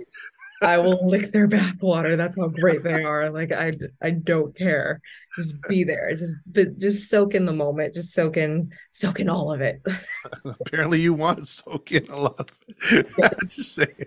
[0.62, 2.16] I will lick their bathwater.
[2.16, 3.30] That's how great they are.
[3.30, 5.00] Like I, I don't care.
[5.36, 6.14] Just be there.
[6.14, 7.94] Just, but just soak in the moment.
[7.94, 9.80] Just soak in, soak in all of it.
[10.44, 12.48] Apparently, you want to soak in a lot of
[12.90, 13.10] it.
[13.18, 13.30] Yeah.
[13.48, 14.06] just saying.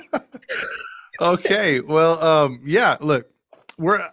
[1.20, 1.80] okay.
[1.80, 2.98] Well, um, yeah.
[3.00, 3.30] Look,
[3.78, 4.06] we're,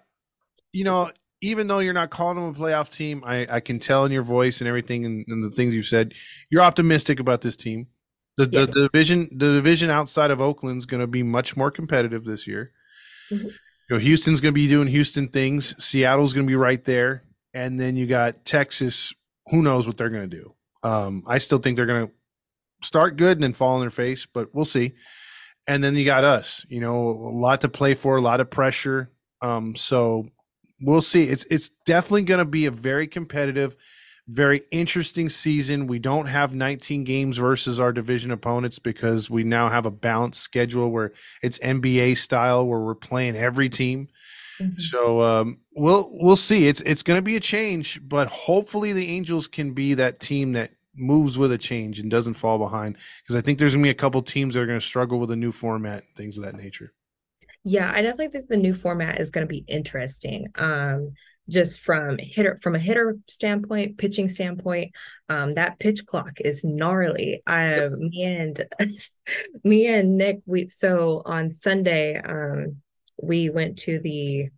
[0.72, 1.12] you know,
[1.42, 4.24] even though you're not calling them a playoff team, I, I can tell in your
[4.24, 6.14] voice and everything and, and the things you've said,
[6.50, 7.88] you're optimistic about this team.
[8.38, 8.68] The, yes.
[8.68, 12.48] the, the division the division outside of Oakland's going to be much more competitive this
[12.48, 12.72] year.
[13.32, 13.48] Mm-hmm.
[13.48, 15.74] You know, Houston's going to be doing Houston things.
[15.84, 17.24] Seattle's going to be right there,
[17.54, 19.14] and then you got Texas.
[19.50, 20.54] Who knows what they're going to do?
[20.84, 22.14] Um, I still think they're going to
[22.82, 24.94] start good and then fall on their face, but we'll see.
[25.66, 26.66] And then you got us.
[26.70, 29.12] You know, a lot to play for, a lot of pressure.
[29.42, 30.28] Um, so
[30.82, 31.24] we'll see.
[31.24, 33.76] It's it's definitely going to be a very competitive,
[34.28, 35.88] very interesting season.
[35.88, 40.42] We don't have 19 games versus our division opponents because we now have a balanced
[40.42, 44.10] schedule where it's NBA style where we're playing every team.
[44.60, 44.80] Mm-hmm.
[44.80, 46.68] So um, we'll we'll see.
[46.68, 50.54] It's it's going to be a change, but hopefully the Angels can be that team
[50.54, 53.88] that moves with a change and doesn't fall behind because I think there's going to
[53.88, 56.44] be a couple teams that are going to struggle with a new format, things of
[56.44, 56.92] that nature.
[57.64, 60.48] Yeah, I definitely think the new format is going to be interesting.
[60.56, 61.14] Um,
[61.50, 64.92] just from hitter from a hitter standpoint, pitching standpoint,
[65.30, 67.42] um, that pitch clock is gnarly.
[67.48, 68.66] I me and
[69.64, 72.78] me and Nick, we so on Sunday, um,
[73.22, 74.50] we went to the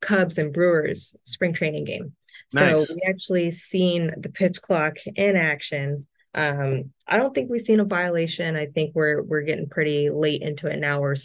[0.00, 2.14] Cubs and Brewers spring training game.
[2.52, 2.64] Nice.
[2.64, 6.06] So we actually seen the pitch clock in action.
[6.34, 8.56] Um, I don't think we've seen a violation.
[8.56, 11.00] I think we're we're getting pretty late into it now.
[11.00, 11.16] We're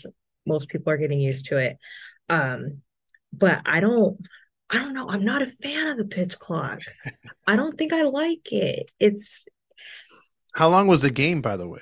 [0.46, 1.78] most people are getting used to it.
[2.30, 2.82] Um,
[3.34, 4.20] but I don't
[4.72, 5.10] I don't know.
[5.10, 6.80] I'm not a fan of the pitch clock.
[7.48, 8.92] I don't think I like it.
[9.00, 9.46] It's
[10.54, 11.82] how long was the game, by the way?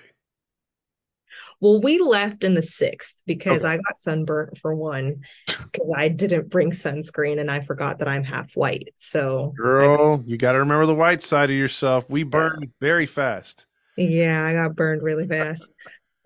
[1.60, 3.68] Well, we left in the sixth because okay.
[3.68, 8.24] I got sunburnt for one because I didn't bring sunscreen and I forgot that I'm
[8.24, 8.90] half white.
[8.96, 12.08] So, girl, you got to remember the white side of yourself.
[12.10, 12.68] We burn yeah.
[12.80, 13.66] very fast.
[13.98, 15.72] Yeah, I got burned really fast.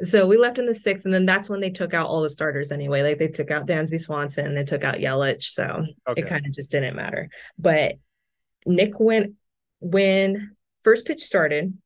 [0.04, 2.30] So we left in the sixth, and then that's when they took out all the
[2.30, 3.04] starters anyway.
[3.04, 6.22] Like they took out Dansby Swanson, they took out Yelich, so okay.
[6.22, 7.30] it kind of just didn't matter.
[7.58, 7.96] But
[8.66, 9.34] Nick went
[9.80, 11.78] when first pitch started.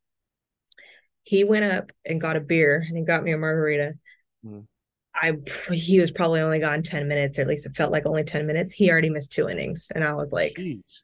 [1.24, 3.95] He went up and got a beer, and he got me a margarita.
[4.45, 4.66] Mm.
[5.13, 5.34] I
[5.74, 8.45] he was probably only gone ten minutes, or at least it felt like only ten
[8.45, 8.72] minutes.
[8.72, 11.03] He already missed two innings, and I was like, Jesus.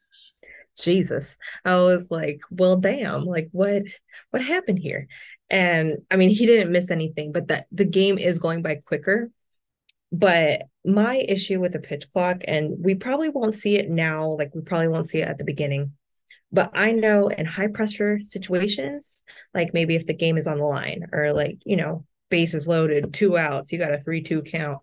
[0.78, 1.38] Jesus.
[1.64, 3.82] I was like, well, damn, like what
[4.30, 5.08] what happened here?
[5.52, 9.30] And I mean, he didn't miss anything, but that the game is going by quicker.
[10.10, 14.54] But my issue with the pitch clock, and we probably won't see it now, like
[14.54, 15.92] we probably won't see it at the beginning.
[16.50, 20.64] But I know in high pressure situations, like maybe if the game is on the
[20.64, 24.78] line or like, you know, bases loaded, two outs, you got a three two count.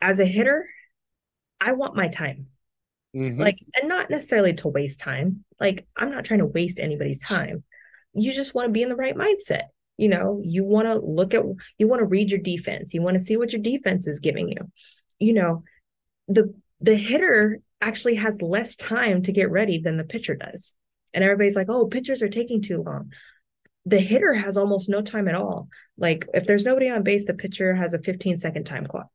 [0.00, 0.68] As a hitter,
[1.60, 2.46] I want my time.
[3.14, 3.40] Mm-hmm.
[3.40, 5.44] Like, and not necessarily to waste time.
[5.58, 7.64] Like, I'm not trying to waste anybody's time.
[8.14, 11.34] You just want to be in the right mindset you know you want to look
[11.34, 11.42] at
[11.78, 12.94] you want to read your defense.
[12.94, 14.70] You want to see what your defense is giving you.
[15.18, 15.64] You know
[16.28, 20.74] the the hitter actually has less time to get ready than the pitcher does.
[21.14, 23.12] And everybody's like oh pitchers are taking too long.
[23.84, 25.68] The hitter has almost no time at all.
[25.96, 29.08] Like if there's nobody on base the pitcher has a 15 second time clock.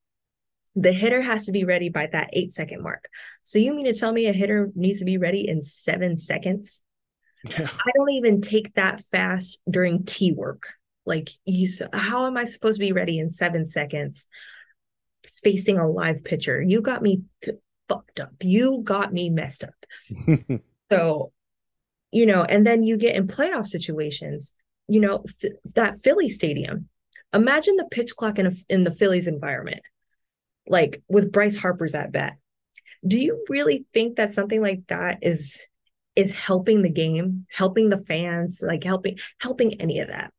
[0.75, 3.09] The hitter has to be ready by that eight second mark.
[3.43, 6.81] So you mean to tell me a hitter needs to be ready in seven seconds
[7.43, 7.69] yeah.
[7.71, 10.73] I don't even take that fast during T work.
[11.05, 14.27] Like you how am I supposed to be ready in 7 seconds
[15.23, 16.61] facing a live pitcher?
[16.61, 17.23] You got me
[17.91, 18.33] fucked up.
[18.41, 19.85] You got me messed up.
[20.91, 21.31] so,
[22.11, 24.53] you know, and then you get in playoff situations,
[24.87, 26.87] you know, f- that Philly stadium.
[27.33, 29.81] Imagine the pitch clock in a, in the Phillies environment.
[30.67, 32.37] Like with Bryce Harper's at bat.
[33.05, 35.67] Do you really think that something like that is
[36.21, 40.31] is helping the game, helping the fans, like helping helping any of that.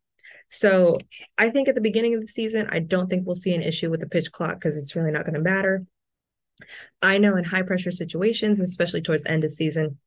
[0.49, 0.99] So
[1.39, 3.91] I think at the beginning of the season, I don't think we'll see an issue
[3.91, 5.85] with the pitch clock because it's really not going to matter.
[7.01, 9.99] I know in high pressure situations, especially towards end of season,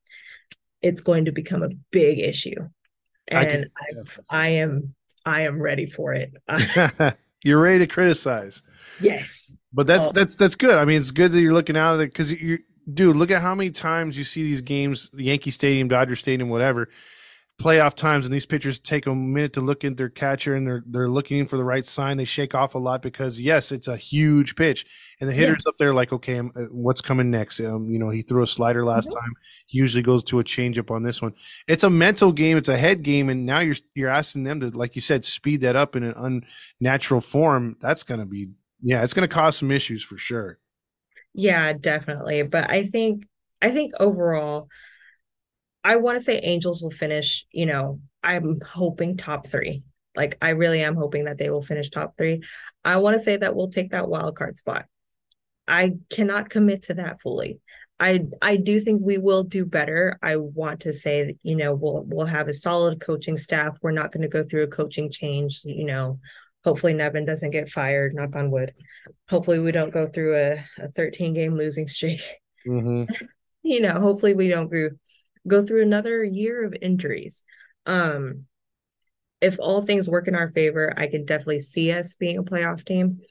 [0.82, 2.70] it's going to become a big issue.
[3.28, 4.96] And I, can, I am
[5.26, 6.34] I am ready for it.
[7.44, 8.62] you're ready to criticize.
[9.02, 9.58] Yes.
[9.74, 10.12] But that's oh.
[10.14, 10.78] that's that's good.
[10.78, 12.60] I mean, it's good that you're looking out of it because you
[12.92, 16.90] dude, look at how many times you see these games, Yankee Stadium, Dodger Stadium, whatever,
[17.60, 20.84] playoff times, and these pitchers take a minute to look at their catcher and they're
[20.88, 22.18] they're looking for the right sign.
[22.18, 24.86] They shake off a lot because yes, it's a huge pitch,
[25.20, 25.70] and the hitter's yeah.
[25.70, 27.60] up there like, okay, uh, what's coming next?
[27.60, 29.20] Um, you know, he threw a slider last mm-hmm.
[29.20, 29.34] time.
[29.68, 31.34] He usually goes to a changeup on this one.
[31.68, 32.58] It's a mental game.
[32.58, 35.62] It's a head game, and now you're you're asking them to, like you said, speed
[35.62, 36.42] that up in an
[36.82, 37.78] unnatural form.
[37.82, 38.50] That's going to be
[38.82, 40.60] yeah, it's going to cause some issues for sure.
[41.36, 42.44] Yeah, definitely.
[42.44, 43.26] But I think
[43.62, 44.70] I think overall,
[45.84, 49.84] I want to say Angels will finish, you know, I'm hoping top three.
[50.16, 52.42] Like I really am hoping that they will finish top three.
[52.86, 54.86] I want to say that we'll take that wild card spot.
[55.68, 57.60] I cannot commit to that fully.
[58.00, 60.18] I I do think we will do better.
[60.22, 63.78] I want to say that, you know, we'll we'll have a solid coaching staff.
[63.82, 66.20] We're not going to go through a coaching change, you know.
[66.66, 68.74] Hopefully Nevin doesn't get fired, knock on wood.
[69.30, 72.22] Hopefully we don't go through a, a 13 game losing streak.
[72.68, 73.14] Mm-hmm.
[73.64, 74.90] you know, hopefully we don't go,
[75.48, 77.44] go through another year of injuries.
[77.86, 78.46] Um
[79.42, 82.84] if all things work in our favor, I can definitely see us being a playoff
[82.84, 83.22] team.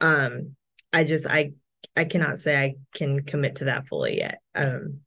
[0.00, 0.56] Um
[0.92, 1.52] I just I
[1.96, 4.40] I cannot say I can commit to that fully yet.
[4.54, 5.00] Um,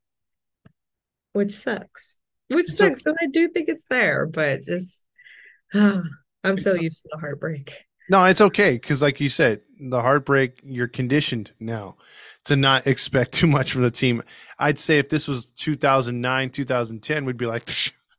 [1.34, 2.19] which sucks.
[2.47, 5.05] Which it's sucks because I do think it's there, but just
[5.73, 6.01] uh,
[6.44, 7.74] I'm so used to the heartbreak.
[8.10, 10.60] No, it's okay because, like you said, the heartbreak.
[10.64, 11.98] You're conditioned now
[12.46, 14.24] to not expect too much from the team.
[14.58, 17.66] I'd say if this was 2009, 2010, we'd be like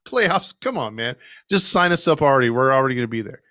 [0.05, 0.55] playoffs.
[0.61, 1.17] Come on, man,
[1.49, 2.51] just sign us up already.
[2.51, 3.43] We're already going to be there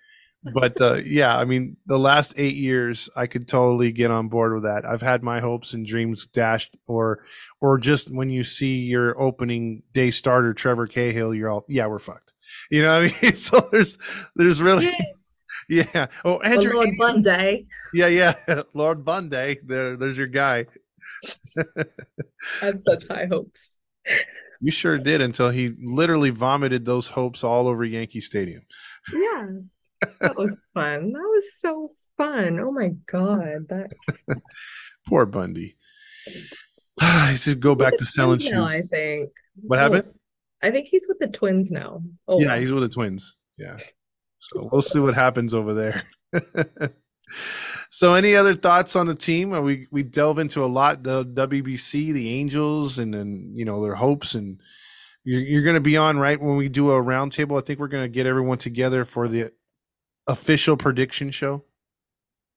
[0.43, 4.53] but uh, yeah, I mean, the last eight years, I could totally get on board
[4.53, 4.85] with that.
[4.85, 7.23] I've had my hopes and dreams dashed, or
[7.61, 11.99] or just when you see your opening day starter Trevor Cahill, you're all, yeah, we're
[11.99, 12.33] fucked.
[12.69, 13.33] You know what I mean?
[13.35, 13.97] So there's
[14.35, 14.85] there's really.
[14.85, 15.03] Yeah.
[15.93, 16.07] yeah.
[16.25, 16.73] Oh, Andrew.
[16.73, 17.67] Lord Bundy.
[17.93, 18.33] Yeah, yeah.
[18.73, 19.57] Lord Bundy.
[19.63, 20.65] There, there's your guy.
[21.57, 21.85] I
[22.61, 23.79] had such high hopes.
[24.61, 28.61] You sure did until he literally vomited those hopes all over Yankee Stadium.
[29.13, 29.45] Yeah
[30.21, 31.11] that was fun.
[31.11, 32.59] That was so fun.
[32.59, 33.91] Oh my god, that
[35.07, 35.75] poor Bundy.
[37.29, 38.53] he should go back to selling shoes.
[38.53, 39.29] I think.
[39.61, 40.13] What happened?
[40.61, 42.01] I think he's with the Twins now.
[42.27, 43.35] Oh, yeah, he's with the Twins.
[43.57, 43.77] Yeah.
[44.39, 46.03] So we'll see what happens over there.
[47.89, 49.51] so, any other thoughts on the team?
[49.63, 53.95] We we delve into a lot the WBC, the Angels, and then you know their
[53.95, 54.61] hopes and.
[55.25, 57.61] You're, you're going to be on right when we do a roundtable.
[57.61, 59.51] I think we're going to get everyone together for the
[60.29, 61.65] official prediction show?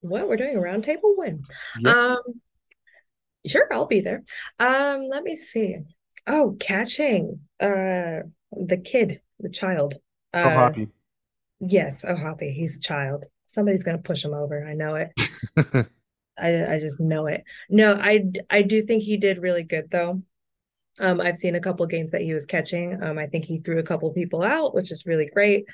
[0.02, 1.42] Well, we're doing a roundtable when?
[1.80, 1.96] Yep.
[1.96, 2.18] Um,
[3.46, 4.22] sure, I'll be there.
[4.58, 5.78] Um, let me see.
[6.26, 8.20] Oh, catching uh
[8.52, 9.94] the kid, the child.
[10.34, 10.88] Uh, oh, Hoppy.
[11.60, 12.52] Yes, oh Hoppy.
[12.52, 13.26] He's a child.
[13.46, 14.66] Somebody's gonna push him over.
[14.66, 15.10] I know it.
[16.38, 17.44] I I just know it.
[17.68, 20.22] No, I I do think he did really good though.
[21.00, 23.02] Um, I've seen a couple games that he was catching.
[23.02, 25.64] Um, I think he threw a couple people out, which is really great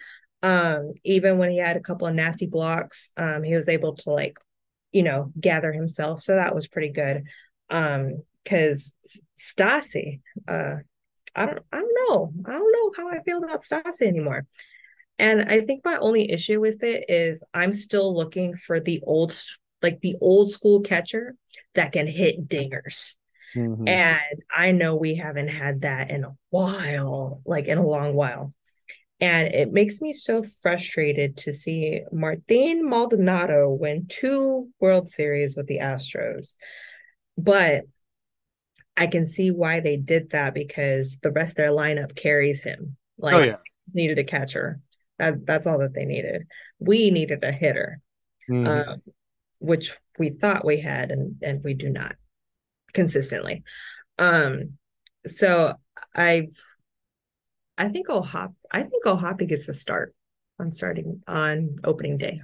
[0.43, 4.11] um even when he had a couple of nasty blocks um he was able to
[4.11, 4.37] like
[4.93, 7.25] you know gather himself so that was pretty good
[7.71, 8.95] um because
[9.39, 10.77] Stassi uh
[11.35, 14.47] I don't I don't know I don't know how I feel about Stassi anymore
[15.19, 19.39] and I think my only issue with it is I'm still looking for the old
[19.83, 21.35] like the old school catcher
[21.75, 23.15] that can hit dingers
[23.55, 23.87] mm-hmm.
[23.87, 28.55] and I know we haven't had that in a while like in a long while
[29.21, 35.67] and it makes me so frustrated to see Martin Maldonado win two World Series with
[35.67, 36.55] the Astros.
[37.37, 37.83] But
[38.99, 42.97] I can see why they did that because the rest of their lineup carries him.
[43.17, 43.57] Like oh, yeah.
[43.95, 44.81] needed a catcher.
[45.19, 46.47] That that's all that they needed.
[46.81, 48.01] We needed a hitter,
[48.51, 48.67] mm-hmm.
[48.67, 49.03] um,
[49.61, 52.17] which we thought we had, and and we do not
[52.93, 53.63] consistently.
[54.19, 54.75] Um,
[55.25, 55.75] so
[56.15, 56.57] I've
[57.77, 60.15] I think O'Hop I think O'Hoppe gets a start
[60.59, 62.43] on starting on opening day.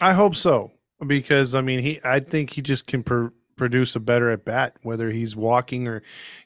[0.00, 0.72] I hope so
[1.06, 4.76] because I mean he I think he just can pr- produce a better at bat
[4.82, 6.02] whether he's walking or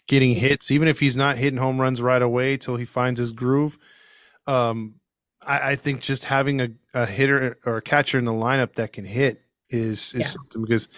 [0.09, 3.33] getting hits even if he's not hitting home runs right away till he finds his
[3.33, 3.79] groove.
[4.47, 4.97] Um,
[5.41, 8.93] I, I think just having a, a hitter or a catcher in the lineup that
[8.93, 10.27] can hit is is yeah.
[10.27, 10.89] something because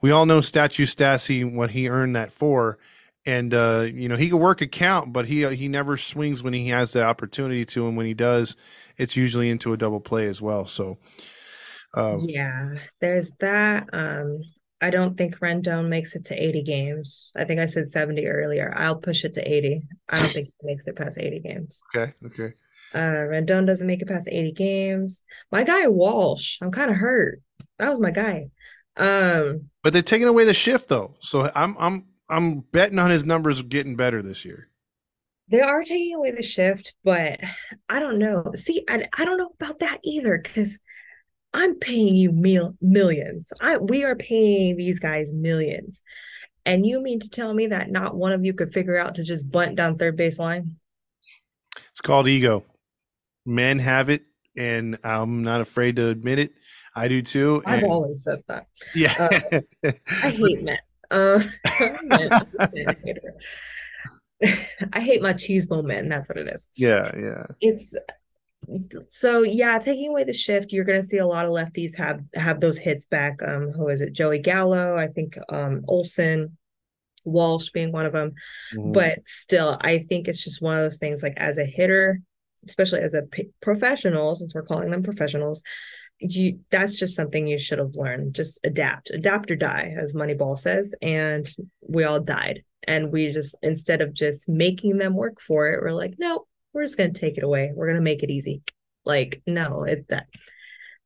[0.00, 2.78] we all know Statue Stassi what he earned that for
[3.24, 6.52] and uh, you know he could work a count, but he he never swings when
[6.52, 8.56] he has the opportunity to, and when he does,
[8.96, 10.66] it's usually into a double play as well.
[10.66, 10.98] So,
[11.94, 13.88] um, yeah, there's that.
[13.92, 14.42] Um,
[14.82, 17.32] I don't think Rendon makes it to 80 games.
[17.36, 18.72] I think I said 70 earlier.
[18.76, 19.82] I'll push it to 80.
[20.08, 21.80] I don't think he makes it past 80 games.
[21.94, 22.54] Okay, okay.
[22.92, 25.22] Uh, Rendon doesn't make it past 80 games.
[25.52, 27.40] My guy Walsh, I'm kind of hurt.
[27.78, 28.50] That was my guy.
[28.96, 33.24] Um, but they're taking away the shift though, so I'm I'm I'm betting on his
[33.24, 34.68] numbers getting better this year.
[35.48, 37.40] They are taking away the shift, but
[37.88, 38.44] I don't know.
[38.54, 40.78] See, I, I don't know about that either because
[41.54, 43.52] I'm paying you mil- millions.
[43.60, 46.02] I we are paying these guys millions.
[46.64, 49.24] And you mean to tell me that not one of you could figure out to
[49.24, 50.76] just bunt down third base line?
[51.90, 52.64] It's called ego.
[53.44, 54.22] Men have it,
[54.56, 56.52] and I'm not afraid to admit it.
[56.94, 57.62] I do too.
[57.66, 58.66] I've always said that.
[58.94, 59.12] Yeah.
[59.84, 59.92] Uh,
[60.22, 60.78] I hate men.
[61.10, 61.42] Uh,
[64.92, 66.10] I hate my cheese moment.
[66.10, 66.68] That's what it is.
[66.74, 67.46] Yeah, yeah.
[67.60, 67.94] It's
[69.08, 69.78] so yeah.
[69.78, 72.78] Taking away the shift, you're going to see a lot of lefties have have those
[72.78, 73.42] hits back.
[73.42, 74.12] Um, who is it?
[74.12, 74.96] Joey Gallo.
[74.96, 76.56] I think um Olson.
[77.24, 78.32] Walsh being one of them.
[78.74, 78.92] Mhm.
[78.92, 82.20] But still, I think it's just one of those things like as a hitter,
[82.66, 85.62] especially as a p- professional, since we're calling them professionals,
[86.18, 88.34] you that's just something you should have learned.
[88.34, 90.96] Just adapt, adapt or die, as Moneyball says.
[91.00, 91.48] And
[91.80, 92.64] we all died.
[92.84, 96.82] And we just instead of just making them work for it, we're like, no, we're
[96.82, 97.72] just gonna take it away.
[97.74, 98.62] We're gonna make it easy.
[99.04, 100.26] Like, no, it that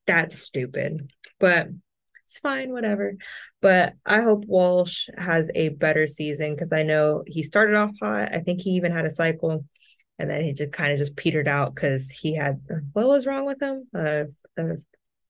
[0.06, 1.10] that's stupid.
[1.38, 1.68] But
[2.24, 3.14] it's fine, whatever.
[3.60, 8.34] But I hope Walsh has a better season because I know he started off hot.
[8.34, 9.64] I think he even had a cycle,
[10.18, 12.60] and then he just kind of just petered out because he had
[12.92, 13.86] what was wrong with him?
[13.94, 14.24] Uh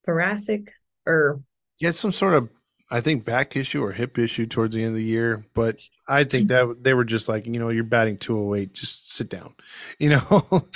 [0.05, 0.71] thoracic
[1.05, 1.41] or
[1.77, 2.49] He had some sort of,
[2.89, 5.45] I think, back issue or hip issue towards the end of the year.
[5.53, 9.29] But I think that they were just like, you know, you're batting 208, just sit
[9.29, 9.53] down.
[9.99, 10.67] You know?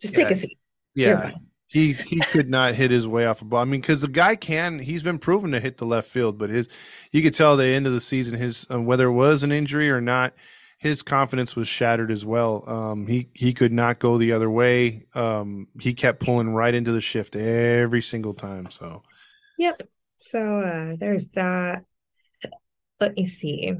[0.00, 0.58] just take a seat.
[0.94, 1.32] Yeah.
[1.68, 3.60] He he could not hit his way off a ball.
[3.60, 4.78] I mean, because the guy can.
[4.78, 6.66] He's been proven to hit the left field, but his
[7.12, 9.90] you could tell the end of the season, his um, whether it was an injury
[9.90, 10.32] or not,
[10.78, 12.64] his confidence was shattered as well.
[12.66, 15.04] Um, he he could not go the other way.
[15.14, 18.70] Um, he kept pulling right into the shift every single time.
[18.70, 19.02] So
[19.58, 19.82] Yep.
[20.18, 21.84] So uh there's that.
[23.00, 23.72] Let me see.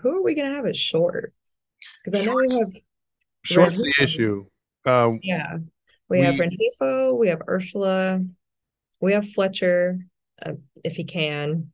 [0.00, 1.32] Who are we gonna have at short?
[2.04, 2.70] Because I know we have
[3.42, 4.46] short's the issue.
[4.84, 5.58] Uh, Yeah.
[6.08, 8.28] We, have We- Rengifo, we have Urshela,
[9.00, 9.98] we have Fletcher,
[10.44, 11.72] uh, if he can.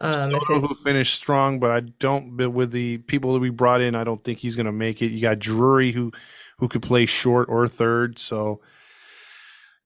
[0.00, 2.36] Um, if Soto his, who finished strong, but I don't.
[2.36, 5.00] But with the people that we brought in, I don't think he's going to make
[5.00, 5.12] it.
[5.12, 6.12] You got Drury who
[6.58, 8.60] who could play short or third, so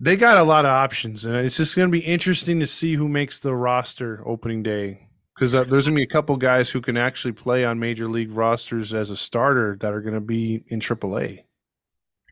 [0.00, 2.94] they got a lot of options, and it's just going to be interesting to see
[2.94, 5.08] who makes the roster opening day.
[5.34, 8.08] Because uh, there's going to be a couple guys who can actually play on major
[8.08, 11.44] league rosters as a starter that are going to be in AAA.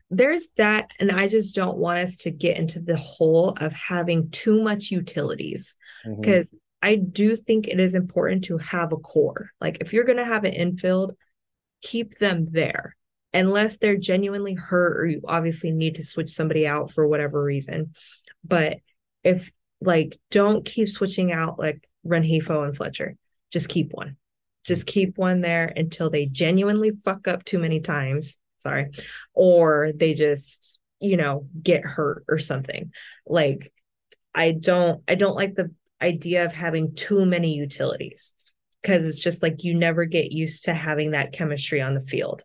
[0.09, 4.29] there's that, and I just don't want us to get into the hole of having
[4.31, 6.21] too much utilities Mm-hmm.
[6.21, 6.53] because
[6.83, 9.49] I do think it is important to have a core.
[9.59, 11.15] Like if you're going to have an infield,
[11.81, 12.95] keep them there
[13.35, 17.93] unless they're genuinely hurt or you obviously need to switch somebody out for whatever reason.
[18.43, 18.77] But
[19.23, 23.17] if like don't keep switching out like Rengifo and Fletcher,
[23.51, 24.15] just keep one.
[24.63, 28.37] Just keep one there until they genuinely fuck up too many times.
[28.57, 28.89] Sorry.
[29.33, 32.91] Or they just, you know, get hurt or something.
[33.27, 33.71] Like
[34.33, 35.71] I don't I don't like the
[36.01, 38.33] idea of having too many utilities
[38.81, 42.43] because it's just like you never get used to having that chemistry on the field.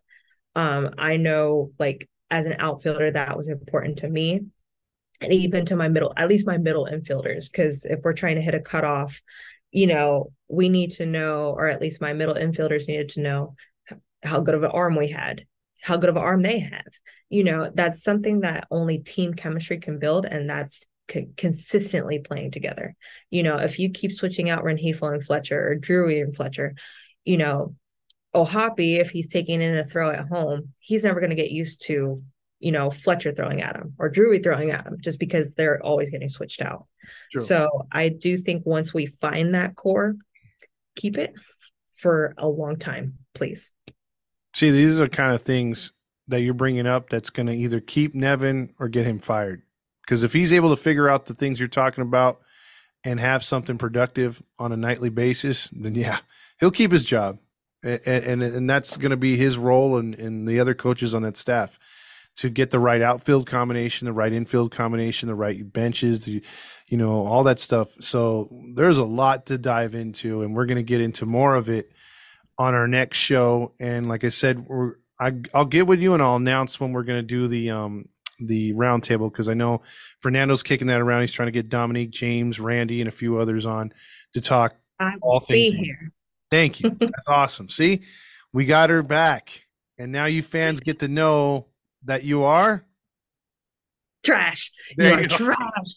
[0.55, 4.41] Um, I know like as an outfielder that was important to me
[5.21, 8.41] and even to my middle, at least my middle infielders, because if we're trying to
[8.41, 9.21] hit a cutoff,
[9.71, 13.55] you know, we need to know, or at least my middle infielders needed to know
[14.23, 15.45] how good of an arm we had,
[15.81, 16.87] how good of an arm they have.
[17.29, 22.51] You know, that's something that only team chemistry can build, and that's c- consistently playing
[22.51, 22.95] together.
[23.29, 26.75] You know, if you keep switching out Rengifo and Fletcher or Drury and Fletcher,
[27.23, 27.75] you know,
[28.33, 31.81] O'Hoppe, if he's taking in a throw at home, he's never going to get used
[31.87, 32.23] to,
[32.59, 36.09] you know, Fletcher throwing at him or Drury throwing at him just because they're always
[36.09, 36.85] getting switched out.
[37.31, 37.41] True.
[37.41, 40.15] So I do think once we find that core,
[40.95, 41.33] keep it
[41.95, 43.73] for a long time, please.
[44.53, 45.93] See, these are kind of things
[46.27, 49.63] that you're bringing up that's going to either keep Nevin or get him fired.
[50.01, 52.41] Because if he's able to figure out the things you're talking about
[53.03, 56.19] and have something productive on a nightly basis, then yeah,
[56.59, 57.39] he'll keep his job,
[57.83, 61.23] and and, and that's going to be his role and and the other coaches on
[61.23, 61.79] that staff
[62.37, 66.43] to get the right outfield combination, the right infield combination, the right benches, the
[66.87, 67.89] you know all that stuff.
[67.99, 71.69] So there's a lot to dive into, and we're going to get into more of
[71.69, 71.91] it
[72.57, 73.73] on our next show.
[73.79, 77.03] And like I said, we're I, I'll get with you and I'll announce when we're
[77.03, 78.09] going to do the um
[78.39, 79.83] the roundtable because I know
[80.19, 81.21] Fernando's kicking that around.
[81.21, 83.93] He's trying to get Dominique, James, Randy, and a few others on
[84.33, 85.73] to talk I all will be things.
[85.73, 86.11] here.
[86.51, 86.89] Thank you.
[86.99, 87.69] That's awesome.
[87.69, 88.01] See,
[88.53, 89.65] we got her back,
[89.97, 91.67] and now you fans get to know
[92.03, 92.85] that you are.
[94.23, 94.71] Trash.
[94.97, 95.35] There you you are go.
[95.37, 95.87] trash.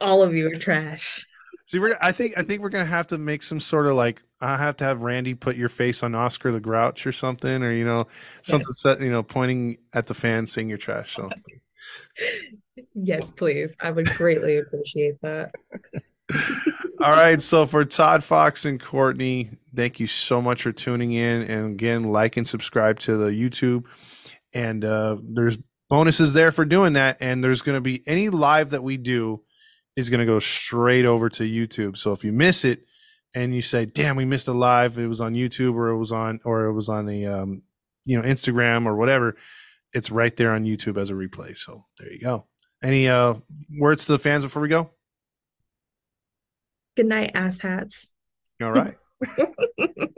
[0.00, 1.24] All of you are trash.
[1.66, 1.96] See, we're.
[2.02, 2.36] I think.
[2.36, 4.20] I think we're gonna have to make some sort of like.
[4.42, 7.72] I have to have Randy put your face on Oscar the Grouch or something, or
[7.72, 8.06] you know,
[8.42, 8.80] something Yes.
[8.80, 9.00] set.
[9.00, 11.14] You know, pointing at the fans, saying you're trash.
[11.14, 11.30] So.
[12.94, 13.74] Yes, please.
[13.80, 15.52] I would greatly appreciate that.
[17.02, 17.40] All right.
[17.40, 21.42] So for Todd Fox and Courtenee, thank you so much for tuning in.
[21.42, 23.84] And again, like and subscribe to the YouTube.
[24.52, 25.56] And uh, there's
[25.88, 27.16] bonuses there for doing that.
[27.20, 29.42] And there's going to be any live that we do
[29.96, 31.96] is going to go straight over to YouTube.
[31.96, 32.84] So if you miss it
[33.34, 36.12] and you say, damn, we missed a live, it was on YouTube or it was
[36.12, 37.62] on, or it was on the, um,
[38.04, 39.36] you know, Instagram or whatever,
[39.92, 41.56] it's right there on YouTube as a replay.
[41.56, 42.46] So there you go.
[42.82, 43.34] Any uh,
[43.78, 44.90] words to the fans before we go?
[47.00, 48.12] Good night, ass hats.
[48.62, 48.94] All right.